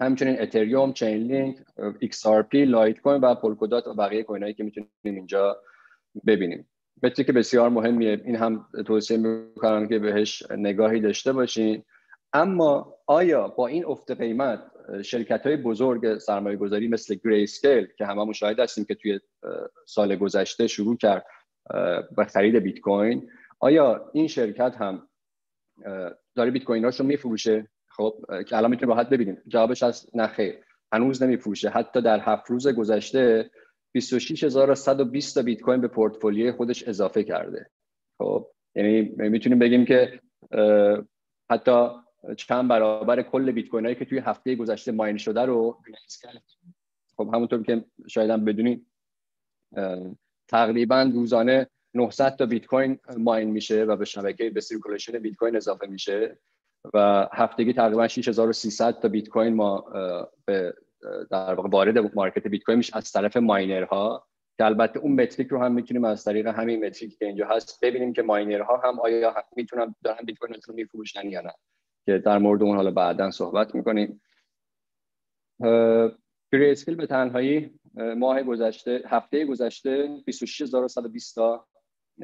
[0.01, 1.57] همچنین اتریوم چین لینک
[2.05, 5.63] XRP لایت کوین و پولکادات و بقیه coin هایی که می‌تونیم اینجا
[6.27, 6.69] ببینیم.
[7.01, 8.21] بهتره که بسیار مهمیه.
[8.25, 11.85] این هم توصیه می‌کنم که بهش نگاهی داشته باشین.
[12.33, 14.63] اما آیا با این افت قیمت
[15.05, 19.21] شرکت های بزرگ سرمایه گذاری مثل گری سکیل که همه مشاهده هستیم که توی
[19.87, 21.27] سال گذشته شروع کرد
[22.17, 23.31] به خرید بیت کوین
[23.61, 25.09] آیا این شرکت هم
[26.35, 28.15] داره بیت کوین رو میفروشه؟ خب
[28.49, 29.43] که الان می‌تونیم راحت ببینیم.
[29.49, 30.55] جوابش از نخیر
[30.93, 31.69] هنوز نمیفروشه.
[31.69, 33.51] حتی در هفت روز گذشته
[33.95, 37.71] 26120 تا بیت کوین به portfolioی خودش اضافه کرده.
[38.19, 40.21] خب یعنی می‌تونیم بگیم که
[41.51, 41.89] حتی
[42.37, 45.79] چند برابر کل بیت کوین هایی که توی هفته گذشته mine شده رو
[47.17, 48.87] خب همونطور که شاید هم بدونید
[50.49, 55.57] تقریبا روزانه 900 تا بیت کوین mine میشه و به شبکه به circulation بیت کوین
[55.57, 56.39] اضافه میشه
[56.95, 59.85] و هفتگی تقریبا 6300 تا بیت کوین ما
[60.45, 60.75] به
[61.31, 64.27] در واقع وارد market بیت کوین میشه از طرف minerها
[64.59, 68.13] که البته اون metric رو هم می‌تونیم از طریق همین metric که اینجا هست ببینیم
[68.13, 71.55] که minerها هم آیا می‌تونن دارن بیت کوین رو میفروشن یا نه
[72.07, 74.21] که در مورد اون حالا بعدا صحبت می‌کنیم.
[76.53, 77.81] گری اسکیل به تنهایی
[78.17, 81.67] ماه گذشته هفته گذشته 26120 تا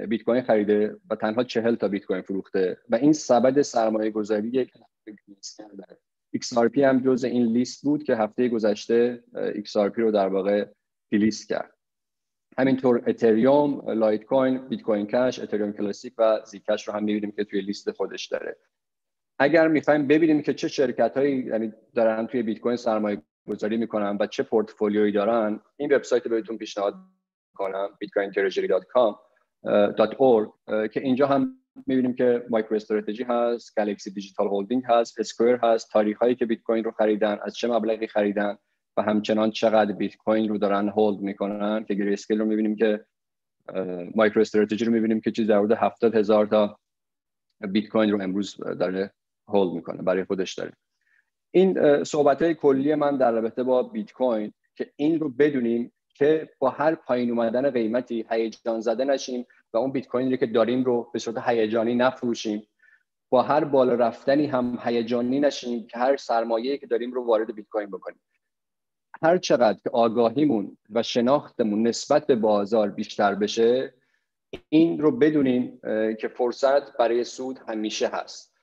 [0.08, 4.50] بیت کوین خریده و تنها 40 تا بیت کوین فروخته و این سبد سرمایه گذاری
[4.50, 4.78] که
[6.36, 10.66] XRP هم جز این لیست بود که هفته گذشته XRP رو در واقع
[11.10, 11.74] delist کرد.
[12.58, 17.44] همینطور اتریوم، لایت کوین، بیت کوین کش، اتریوم کلاسیک و زی‌کش رو هم می‌بینیم که
[17.44, 18.56] توی لیست خودش داره.
[19.38, 24.18] اگر می‌خوایم ببینیم که چه شرکت هایی یعنی دارن توی بیت کوین سرمایه گذاری می‌کنن
[24.20, 26.94] و چه portfolioیی دارن این وبسایت رو بهتون پیشنهاد
[27.54, 29.16] کنم bitcointreasury.com
[30.92, 36.18] که اینجا هم می‌بینیم که مایکرو استراتژی هست گالاکسی دیجیتال هولدینگ هست اسکوئر هست تاریخ
[36.18, 38.56] هایی که بیت کوین رو خریدن از چه مبلغی خریدن
[38.96, 43.04] و همچنان چقدر بیت کوین رو دارن hold می‌کنن که گری اسکیل رو می‌بینیم که
[44.14, 46.78] مایکرو استراتژی رو می‌بینیم که چیز در حدود 70 هزار تا
[47.68, 49.12] بیت کوین رو امروز داره
[49.48, 50.72] hold می‌کنه برای خودش داره.
[51.50, 56.50] این صحبت های کلی من در رابطه با بیت کوین که این رو بدونیم که
[56.58, 59.46] با هر پایین اومدن قیمتی هیجان زده نشیم.
[59.74, 62.62] و اون بیت کوینی که داریم رو به صورت هیجانی نفروشیم.
[63.30, 67.68] با هر بالا رفتنی هم هیجانی نشیم که هر سرمایه‌ای که داریم رو وارد بیت
[67.68, 68.20] کوین بکنیم.
[69.22, 73.94] هر چقدر که آگاهیمون و شناختمون نسبت به بازار بیشتر بشه
[74.68, 75.80] این رو بدونیم
[76.20, 78.54] که فرصت برای سود همیشه هست.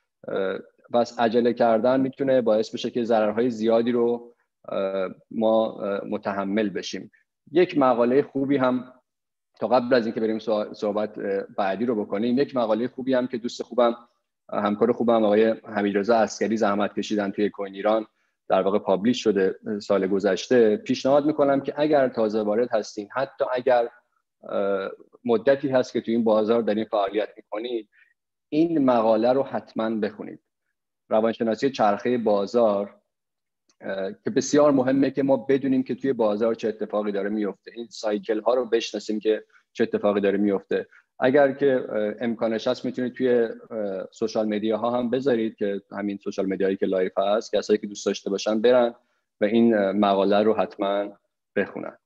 [0.89, 4.35] و از عجله کردن می‌تونه باعث بشه که ضررهای زیادی رو
[5.31, 5.79] ما
[6.09, 7.11] متحمل بشیم.
[7.51, 8.93] یک مقاله خوبی هم
[9.59, 10.39] تا قبل از اینکه بریم
[10.73, 11.19] صحبت
[11.57, 13.95] بعدی رو بکنیم یک مقاله خوبی هم که دوست خوبم
[14.53, 18.07] همکار خوبم آقای حمیدرضا اسکری زحمت کشیدن توی کوین ایران
[18.49, 20.77] در واقع پابلیش شده سال گذشته.
[20.77, 23.89] پیشنهاد می‌کنم که اگر تازه وارد هستین حتی اگر
[25.25, 27.89] مدتی هست که توی این بازار دارین فعالیت می‌کنید
[28.49, 30.39] این مقاله رو حتما بخونید.
[31.09, 32.95] روانشناسی چرخه بازار
[34.23, 37.71] که بسیار مهمه که ما بدونیم که توی بازار چه اتفاقی داره میفته.
[37.75, 40.87] این cycle ها رو بشناسیم که چه اتفاقی داره میفته.
[41.19, 41.87] اگر که
[42.21, 43.49] امکانش هست می‌تونید توی
[44.11, 48.05] social media ها هم بذارید که همین social mediaیی که live هست کسایی که دوست
[48.05, 48.95] داشته باشن برن
[49.41, 51.17] و این مقاله رو حتما
[51.55, 51.97] بخونن.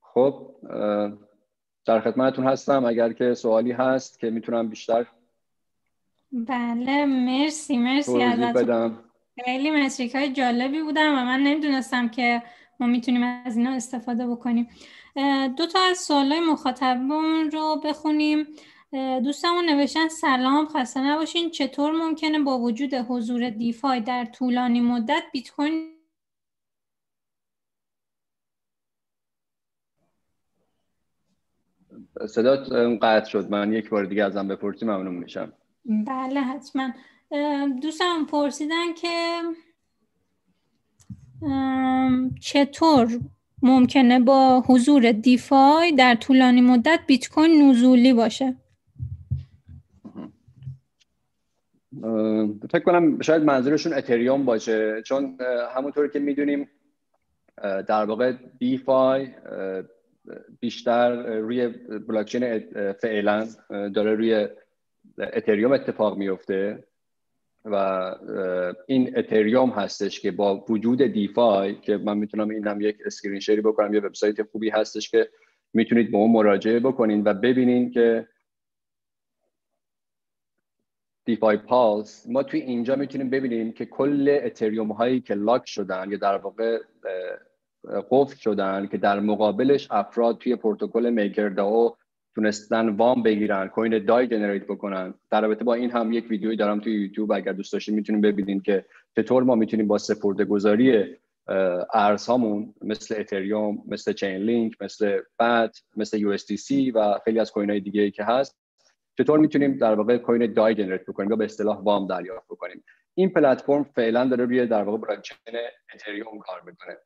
[0.00, 0.56] خب
[1.86, 2.84] در خدمتتون هستم.
[2.84, 5.06] اگر که سوالی هست که می‌تونم بیشتر
[6.32, 8.98] بله مرسی مرسی ازتون
[9.44, 12.42] خیلی متریک های جالبی بودم و من نمی‌دونستم که
[12.80, 14.68] ما می‌تونیم از اینا استفاده بکنیم.
[15.56, 18.46] دو تا از سوالای مخاطبمون رو بخونیم.
[19.24, 21.50] دوستمون نوشتن سلام خسته نباشین.
[21.50, 25.92] چطور ممکنه با وجود حضور دیفای در طولانی مدت بیت کوین
[32.26, 32.72] صدات
[33.02, 33.50] قطع شد.
[33.50, 35.52] من یک بار دیگه ازم بپرسی ممنون میشم.
[35.84, 36.92] بله حتما.
[37.82, 39.42] دوستم پرسیدن که
[42.40, 43.20] چطور
[43.62, 48.56] ممکنه با حضور دیفای در طولانی مدت بیت کوین نزولی باشه؟
[52.70, 55.38] فکر کنم شاید منظورشون اتریوم باشه چون
[55.76, 56.68] همونطوری که می‌دونیم
[57.62, 59.28] در واقع DeFi
[60.60, 61.68] بیشتر روی
[62.08, 62.58] بلاکچین
[62.92, 63.48] فعلا
[63.94, 64.48] داره روی
[65.18, 66.84] اتریوم اتفاق میفته
[67.64, 67.74] و
[68.86, 73.57] این اتریوم هستش که با وجود DeFi که من می‌تونم این هم یک screen share
[73.57, 75.28] ی بکنم یه وبسایت خوبی هستش که
[75.72, 78.28] می‌تونید به اون مراجعه بکنین و ببینین که
[81.24, 86.16] DeFi Pulse ما توی اینجا می‌تونیم ببینیم که کل اتریوم هایی که lock شدن یا
[86.16, 86.78] در واقع
[88.10, 91.96] قفل شدن که در مقابلش افراد توی پروتکل MakerDAO
[92.34, 95.14] تونستن وام بگیرن coin DAI generate بکنن.
[95.30, 98.60] در رابطه با این هم یک ویدیویی دارم توی یوتیوب اگر دوست داشتین می‌تونیم ببینین
[98.60, 98.84] که
[99.16, 101.16] چطور ما می‌تونیم با سپرده گذاری
[101.94, 106.36] ارزهامون مثل اتریوم مثل Chainlink مثل BAT مثل یو
[106.94, 108.58] و خیلی از coin های دیگه ای که هست
[109.18, 112.84] چطور می‌تونیم در واقع coin DAI generate بکنیم یا به اصطلاح وام دریافت بکنیم.
[113.14, 115.36] این پلتفرم فعلا داره روی در واقع بلاکچین
[115.94, 116.96] اتریوم کار می‌کنه.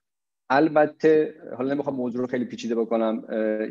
[0.50, 3.24] البته حالا نمی‌خوام موضوع رو خیلی پیچیده بکنم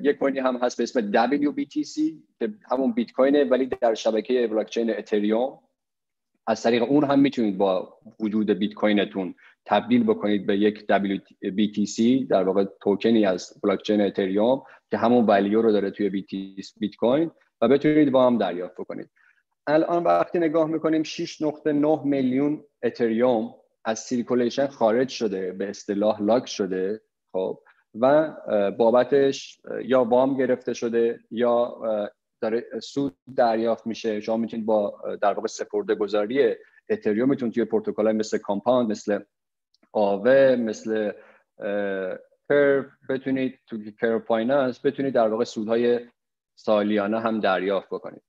[0.03, 2.01] یک کوینی هم هست به اسم WBTC
[2.39, 5.59] که همون بیت کوینه ولی در شبکه بلاکچین اتریوم.
[6.47, 12.43] از طریق اون هم می‌تونید با وجود بیت کوینتون تبدیل بکنید به یک WBTC در
[12.43, 16.09] واقع توکنی از بلاکچین اتریوم که همون ولیو رو داره توی
[16.79, 19.09] بیت کوین و بتونید با هم دریافت بکنید.
[19.67, 23.55] الان وقتی نگاه می‌کنیم 6.9 میلیون اتریوم
[23.85, 27.59] از circulation خارج شده به اصطلاح lock شده خب.
[27.99, 28.33] و
[28.77, 31.79] بابتش یا وام گرفته شده یا
[32.41, 34.21] داره سود دریافت میشه.
[34.21, 36.55] شما می‌تونید با در واقع سپرده گذاری
[36.89, 39.19] اتریومتون توی پروتکل مثل Compound مثل
[39.91, 41.11] آوه مثل
[42.49, 45.99] Curve بتونید تو Curve Finance بتونید در واقع سودهای
[46.55, 48.21] سالیانه هم دریافت بکنید.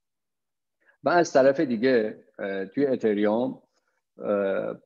[1.03, 2.25] و از طرف دیگه
[2.75, 3.63] توی اتریوم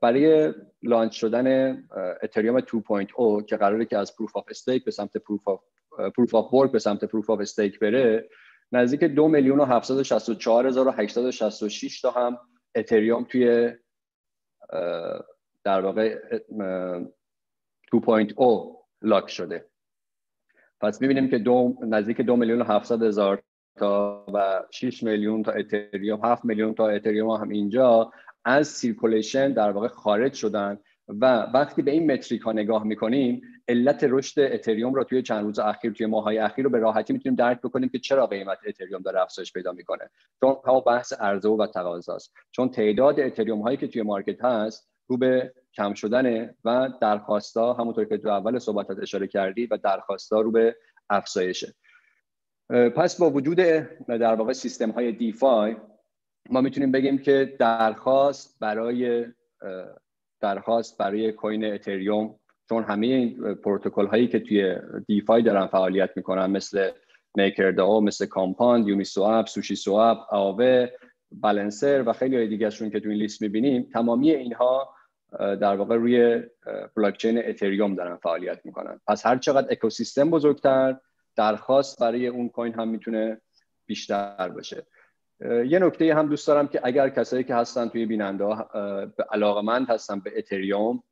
[0.03, 1.77] برای launch شدن
[2.23, 5.61] اتریوم 2.0 که قراره که از proof of stake به سمت proof of
[6.17, 8.29] proof of work به سمت proof of stake بره
[8.73, 12.39] نزدیک دو میلیون و 764,866 تا هم
[12.75, 13.73] اتریوم توی
[15.65, 16.19] در واقع
[17.95, 18.37] 2.0
[19.03, 19.67] lock شده.
[20.81, 23.43] پس می‌بینیم که دو نزدیک دو میلیون و 700 هزار
[23.77, 28.13] تا و 6 میلیون تا اتریوم 7 میلیون تا اتریوم هم اینجا
[28.45, 30.79] از circulation در واقع خارج شدن
[31.09, 31.25] و
[31.55, 35.93] وقتی به این metric ها نگاه می‌کنیم علت رشد اتریوم رو توی چند روز اخیر
[35.93, 39.53] توی ماهای اخیر رو به راحتی می‌تونیم درک بکنیم که چرا قیمت اتریوم داره افزایش
[39.53, 40.11] پیدا می‌کنه.
[40.41, 42.35] چون هم بحث عرضه و تقاضاست.
[42.51, 48.05] چون تعداد اتریوم هایی که توی market هست رو به کم شدنه و درخواستا همونطور
[48.05, 50.77] که تو اول صحبتات اشاره کردی و درخواستا رو به
[51.11, 51.75] افزایشه.
[52.97, 53.57] پس با وجود
[54.09, 55.77] در واقع سیستم های DeFi
[56.51, 59.27] ما می‌تونیم بگیم که درخواست برای
[60.41, 62.35] درخواست برای coin اتریوم
[62.69, 64.77] چون همه این پروتکل هایی که توی
[65.07, 66.91] DeFi دارن فعالیت می‌کنن مثل
[67.35, 70.87] MakerDAO مثل Compound Uniswap SushiSwap آوه
[71.33, 74.95] Balancer و خیلی های دیگه که توی این لیست می‌بینیم تمامی اینها
[75.39, 76.43] در واقع روی
[76.97, 79.01] بلاکچین اتریوم دارن فعالیت می‌کنن.
[79.07, 80.97] پس هر چقدر اکوسیستم بزرگتر
[81.37, 83.41] درخواست برای اون کوین هم می‌تونه
[83.87, 84.87] بیشتر باشه
[85.67, 88.45] یه نکته هم دوست دارم که اگر کسایی که هستن توی بیننده
[89.17, 91.03] به علاقمند هستن به اتریوم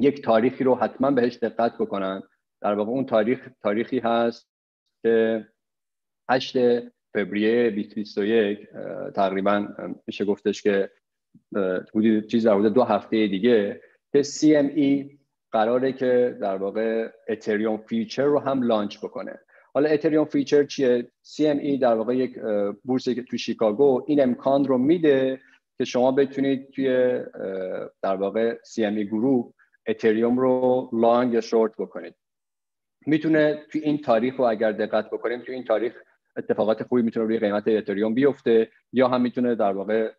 [0.00, 2.22] یک تاریخی رو حتما بهش دقت بکنن.
[2.60, 4.50] در واقع اون تاریخ تاریخی هست
[5.02, 5.46] که
[6.30, 6.56] 8
[7.14, 8.68] فوریه 2021
[9.14, 9.68] تقریبا
[10.06, 10.90] میشه گفتش که
[11.94, 13.80] حدود چیز در دو هفته دیگه
[14.12, 15.18] که CME
[15.52, 19.38] قراره که در واقع اتریوم future رو هم launch بکنه.
[19.78, 22.38] حالا اتریوم future چیه؟ CME در واقع یک
[22.84, 25.40] بورسی که تو شیکاگو این امکان رو میده
[25.78, 27.20] که شما بتونید توی
[28.02, 29.54] در واقع CME Group
[29.86, 32.14] اتریوم رو long یا شورت بکنید.
[33.06, 35.94] می‌تونه توی این تاریخ رو اگر دقت بکنیم توی این تاریخ
[36.36, 40.12] اتفاقات خوبی می‌تونه روی قیمت اتریوم بیفته یا هم می‌تونه در واقع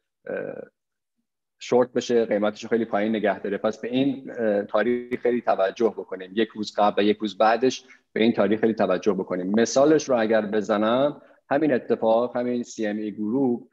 [1.60, 3.58] شورت بشه قیمتش خیلی پایین نگه داره.
[3.58, 4.34] پس به این
[4.66, 6.32] تاریخ خیلی توجه بکنیم.
[6.36, 7.84] یک روز قبل و یک روز بعدش
[8.14, 9.52] به این تاریخ خیلی توجه بکنیم.
[9.60, 13.68] مثالش رو اگر بزنم همین اتفاق همین CME Group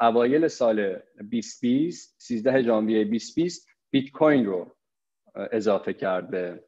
[0.00, 0.96] اوایل سال
[1.30, 4.76] 2020 13 ژانویه 2020 بیت کوین رو
[5.52, 6.64] اضافه کرد به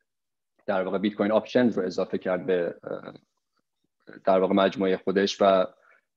[0.66, 2.74] در واقع بیت کوین option رو اضافه کرد به
[4.24, 5.42] در واقع مجموعه خودش.
[5.42, 5.66] و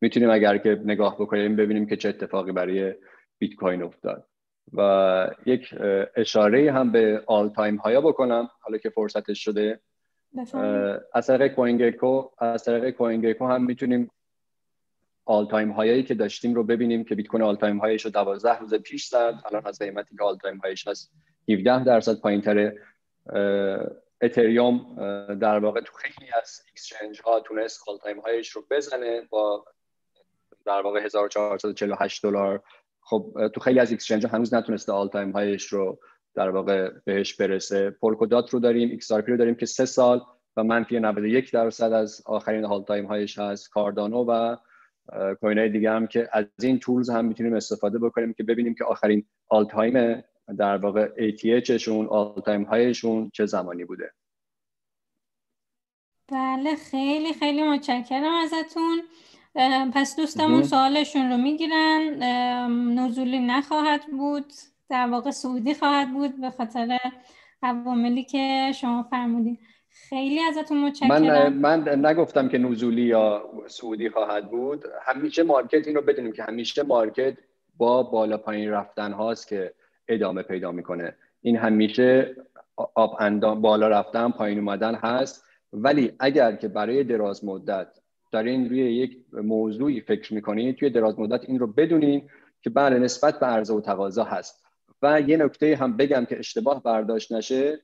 [0.02, 2.94] می‌تونیم اگر که نگاه بکنیم ببینیم که چه اتفاقی برای
[3.38, 4.28] بیت کوین افتاد.
[4.74, 5.76] و یک
[6.16, 9.80] اشاره هم به all time high ها بکنم حالا که فرصتش شده.
[11.14, 14.12] از طریق CoinGecko از طریق CoinGecko هم می‌تونیم
[15.26, 18.06] all time high یی که داشتیم رو ببینیم که بیت کوین all time high ش
[18.06, 19.34] رو 12 روز پیش زد.
[19.46, 21.12] الان از قیمتی که all time high ش هست
[21.50, 22.82] 17 درصد پایین تره.
[24.22, 24.96] اتریوم
[25.36, 29.66] در واقع تو خیلی از exchange ها تونست all time high ش رو بزنه با
[30.66, 32.64] در واقع 1448 دلار
[33.06, 36.00] خب تو خیلی از exchange هنوز نتونسته all time high ش رو
[36.36, 37.90] در واقع بهش برسه.
[37.90, 40.22] Polkadot رو داریم XRP رو داریم که سه سال
[40.58, 43.70] و منفی 91 درصد از آخرین all time high ش هست.
[43.70, 44.56] کاردانو و
[45.42, 48.84] coin های دیگه هم که از این tools هم می‌تونیم استفاده بکنیم که ببینیم که
[48.84, 50.24] آخرین all time
[50.58, 54.12] در واقع ATHشون all time high شون چه زمانی بوده.
[56.28, 59.02] بله خیلی خیلی متشکرم ازتون.
[59.94, 62.24] پس دوستمون سوالشون رو می‌گیرن.
[62.94, 64.46] نزولی نخواهد بود.
[64.90, 66.98] در واقع صعودی خواهد بود به خاطر
[67.64, 69.58] عواملی که شما فرمودین.
[70.10, 71.54] خیلی ازتون متشکرم.
[71.54, 74.84] من, من نگفتم که نزولی یا صعودی خواهد بود.
[75.06, 77.38] همیشه market این رو بدونیم که همیشه market
[77.78, 79.74] با بالا پایین رفتن هاست که
[80.08, 81.16] ادامه پیدا می‌کنه.
[81.42, 82.36] این همیشه
[82.96, 85.46] up and down بالا رفتن پایین اومدن هست.
[85.74, 87.88] ولی اگر که برای دراز مدت
[88.36, 92.30] دارین روی یک موضوعی فکر می‌کنید توی دراز مدت این رو بدونین
[92.62, 94.66] که بله نسبت به عرضه و تقاضا هست.
[95.02, 97.80] و یه نکته هم بگم که اشتباه برداشت نشه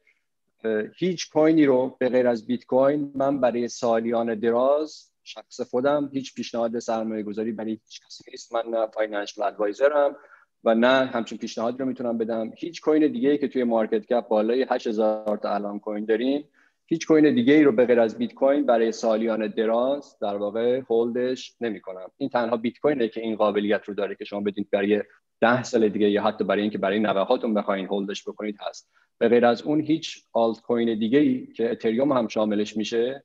[0.96, 6.34] هیچ کوینی رو به غیر از بیت کوین من برای سالیان دراز شخص خودم هیچ
[6.34, 8.54] پیشنهاد سرمایه گذاری برای هیچ کسی نیست.
[8.54, 10.16] من نه financial advisor م
[10.64, 12.52] و نه همچین پیشنهادی رو می‌تونم بدم.
[12.58, 16.44] هیچ کوین دیگه که توی مارکت کپ بالای 8000 تا الان کوین داریم
[16.92, 20.82] هیچ کوین دیگه ای رو به غیر از بیت کوین برای سالیان دراز در واقع
[20.90, 22.12] هولدش نمی‌کنم.
[22.18, 25.04] این تنها بیت کوینه که این قابلیت رو داره که شما بدونید برای
[25.42, 28.92] ده سال دیگه یا حتی برای اینکه برای نوه هاتون بخواین هولدش بکنید هست.
[29.18, 33.24] به غیر از اون هیچ آلت کوین دیگه ای که اتریوم هم شاملش میشه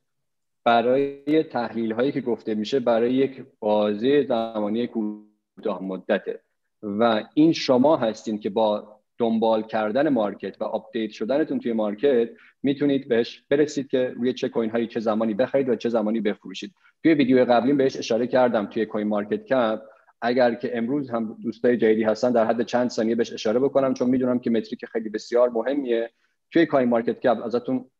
[0.64, 6.40] برای تحلیل هایی که گفته میشه برای یک بازه زمانی کوتاه مدته
[6.82, 12.28] و این شما هستین که با دنبال کردن market و آپدیت شدنتون توی market
[12.62, 16.74] می‌تونید بهش برسید که روی چه coin هایی چه زمانی بخرید و چه زمانی بفروشید.
[17.02, 19.82] توی ویدیو قبلی بهش اشاره کردم توی CoinMarketCap.
[20.20, 24.10] اگر که امروز هم دوستای جدیدی هستن در حد چند ثانیه بهش اشاره بکنم چون
[24.10, 26.10] می‌دونم که metric خیلی بسیار مهمیه.
[26.50, 27.90] توی CoinMarketCap ازتون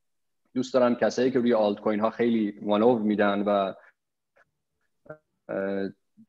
[0.55, 3.73] دوست دارم کسایی که روی آلت کوین ها خیلی مانور میدن و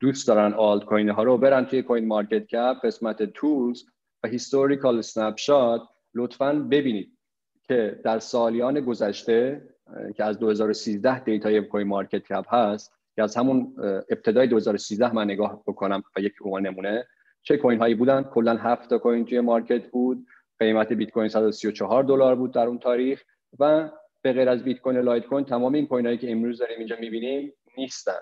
[0.00, 2.76] دوست دارن آلت کوین ها رو برن توی CoinMarketCap.
[2.84, 3.84] قسمت tools
[4.22, 5.82] و historical snapshot
[6.14, 7.18] لطفا ببینید
[7.62, 9.68] که در سالیان گذشته
[10.16, 13.74] که از 2013 data ی CoinMarketCap هست که از همون
[14.10, 17.06] ابتدای 2013 من نگاه بکنم و به عنوان نمونه
[17.42, 20.26] چه coin هایی بودن؟ کلا 7 تا coin توی market بود
[20.58, 23.22] قیمت بیت کوین 134 دلار بود در اون تاریخ
[23.58, 23.90] و
[24.22, 26.96] به غیر از بیت کوین لایت کوین تمام این coin هایی که امروز داریم اینجا
[27.00, 28.18] می‌بینیم نیستن.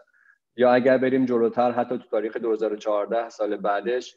[0.57, 4.17] یا اگر بریم جلوتر حتی تو تاریخ 2014 سال بعدش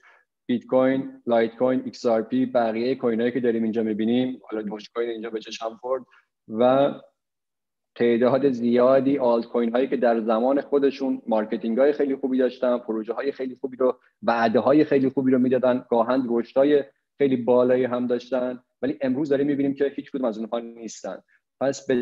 [0.50, 5.10] بیت کوین، لایت کوین، XRP بقیه coin هایی که داریم اینجا می‌بینیم حالا دوش کوین
[5.10, 6.04] اینجا به چشم خورد
[6.48, 6.94] و
[7.96, 13.14] تعداد زیادی آلت کوین هایی که در زمان خودشون marketing های خیلی خوبی داشتن پروژه
[13.14, 16.84] های خیلی خوبی رو وعده های خیلی خوبی رو می‌دادن گاها رشد های
[17.18, 21.22] خیلی بالایی هم داشتن ولی امروز داریم می‌بینیم که هیچ کدوم از اونها نیستن.
[21.62, 21.96] پس به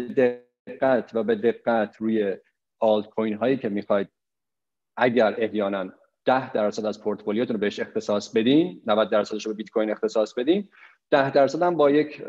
[0.68, 2.38] دقت و به دقت روی
[2.80, 4.08] آلت کوین هایی که می‌خواید
[4.98, 5.90] اگر احیانا
[6.28, 10.34] 10 درصد از پورتفولیوتون رو بهش اختصاص بدین 90 درصدش رو به بیت کوین اختصاص
[10.34, 10.70] بدین
[11.12, 12.24] 10 درصد هم با یک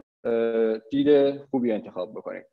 [0.91, 2.47] دید خوبی انتخاب بکنید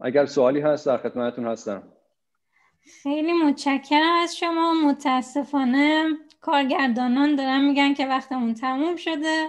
[0.00, 1.92] اگر سوالی هست در خدمتتون هستم.
[3.02, 4.74] خیلی متشکرم از شما.
[4.74, 6.08] متاسفانه
[6.40, 9.46] کارگردانان دارن میگن که وقتمون تموم شده.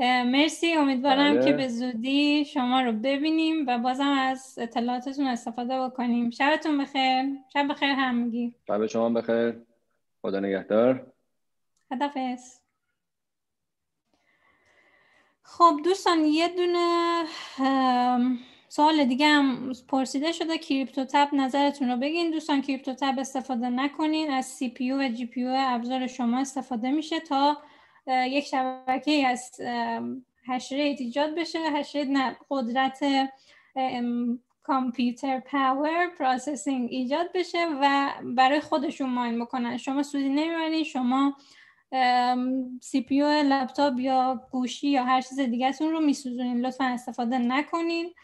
[0.00, 1.44] مرسی امیدوارم بله.
[1.44, 6.30] که به زودی شما رو ببینیم و بازم از اطلاعاتتون استفاده بکنیم.
[6.30, 7.24] شبتون بخیر.
[7.52, 8.54] شب بخیر همگی.
[8.66, 9.54] شب شما بخیر.
[10.22, 11.06] خدا نگهدار.
[11.88, 12.60] خدافز
[15.42, 17.24] خب دوستان یه دونه
[18.68, 20.58] سوال دیگه هم پرسیده شده.
[20.58, 22.30] CryptoTab نظرتون رو بگین.
[22.30, 24.30] دوستان CryptoTab استفاده نکنین.
[24.30, 27.56] از CPU و GPU ابزار شما استفاده میشه تا
[28.06, 29.60] یک شبکه از
[30.46, 31.58] hash ایجاد بشه.
[31.58, 33.00] hash نه قدرت
[34.62, 39.76] کامپیوتر power processing ایجاد بشه و برای خودشون mine بکنن.
[39.76, 40.84] شما سودی نمی‌برین.
[40.84, 41.36] شما
[42.80, 46.66] CPU لپتاپ یا گوشی یا هر چیز دیگه رو میسوزونین.
[46.66, 48.14] لطفا استفاده نکنین.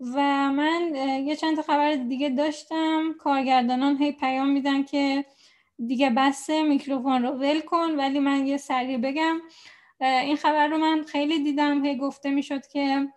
[0.00, 0.20] و
[0.52, 0.94] من
[1.26, 3.14] یه چند تا خبر دیگه داشتم.
[3.18, 5.24] کارگردانان هی پیام میدن که
[5.86, 9.40] دیگه بسته میکروفون رو ول کن ولی من یه سریع بگم.
[10.00, 11.84] این خبر رو من خیلی دیدم.
[11.84, 13.08] هی گفته می‌شد که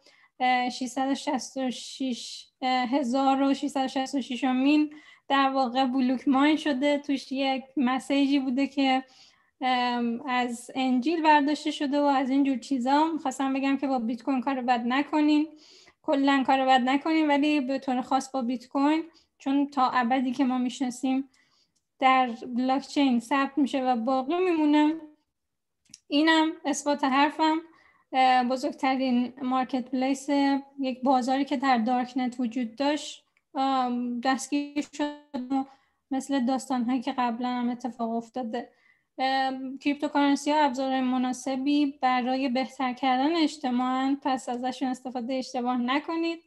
[0.72, 4.94] 666 1666 مین
[5.28, 6.98] در واقع بلوک ماین شده.
[6.98, 9.04] توش یک مسیجی بوده که
[10.28, 13.08] از انجیل برداشته شده و از اینجور چیزا.
[13.14, 15.48] می‌خواستم بگم که با بیت کوین کار بد نکنین.
[16.02, 19.04] کلا کار بد نکنین ولی به طور خاص با بیت کوین
[19.38, 21.30] چون تا ابدی که ما می‌شناسیم
[22.00, 24.96] در بلاکچین ثبت میشه و باقی میمونه.
[26.08, 27.58] اینم اثبات حرفم.
[28.50, 30.30] بزرگترین marketplace
[30.80, 33.26] یک بازاری که در darknet وجود داشت.
[34.24, 35.16] دستگیر شد
[36.12, 38.70] مثل داستان هایی که قبلا هم اتفاق افتاده.
[39.82, 46.40] cryptocurrency ها ابزار مناسبی برای بهتر کردن اجتماع پس ازشون استفاده اشتباه نکنید.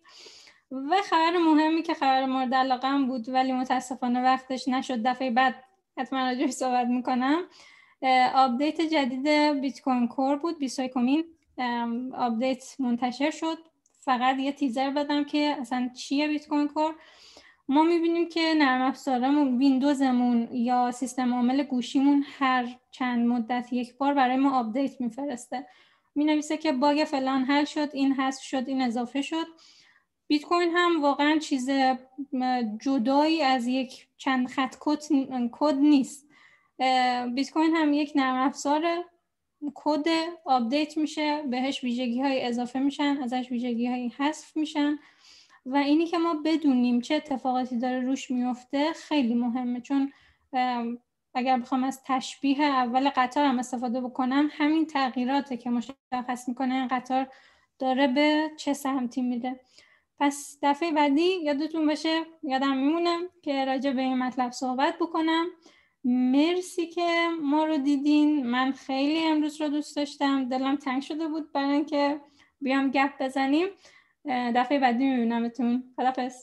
[0.71, 5.03] و خبر مهمی که خبر مورد علاقه‌م بود ولی متاسفانه وقتش نشد.
[5.03, 5.55] دفعه بعد
[5.97, 7.43] حتما راجعش صحبت می‌کنم.
[8.35, 9.29] آپدیت جدید
[9.61, 10.91] Bitcoin Core بود بیسای
[12.15, 13.59] آپدیت منتشر شد.
[14.01, 16.95] فقط یه تیزر بدم که اصلا چیه Bitcoin Core.
[17.69, 24.15] ما می‌بینیم که نرم افزارمون ویندوزمون یا سیستم عامل گوشیمون هر چند مدت یک بار
[24.15, 25.67] برای ما آپدیت میفرسته.
[26.15, 29.47] می نویسه که باگ فلان حل شد این حذف شد این اضافه شد.
[30.29, 31.71] بیت کوین هم واقعا چیز
[32.81, 34.77] جدایی از یک چند خط
[35.51, 36.29] کد نیست.
[37.35, 39.05] بیت کوین هم یک نرم افزار
[39.75, 40.07] کد
[40.45, 44.99] آپدیت میشه بهش ویژگی های اضافه میشن ازش ویژگی های حذف میشن
[45.67, 49.81] و اینی که ما بدونیم چه اتفاقاتی داره روش میفته خیلی مهمه.
[49.81, 50.13] چون
[51.35, 56.89] اگر بخوام از تشبیه اول قطار هم استفاده بکنم همین تغییراته که مشخص می‌کنه این
[56.89, 57.29] قطار
[57.79, 59.61] داره به چه سمتی میده
[60.21, 65.47] پس دفعه بعدی یادتون باشه یادم میمونه که راجع به این مطلب صحبت بکنم.
[66.05, 68.47] مرسی که ما رو دیدین.
[68.47, 70.49] من خیلی امروز رو دوست داشتم.
[70.49, 72.21] دلم تنگ شده بود برای اینکه
[72.61, 73.67] بیام گپ بزنیم.
[74.27, 75.95] دفعه بعدی میبینمتون.
[75.97, 76.35] خدافظ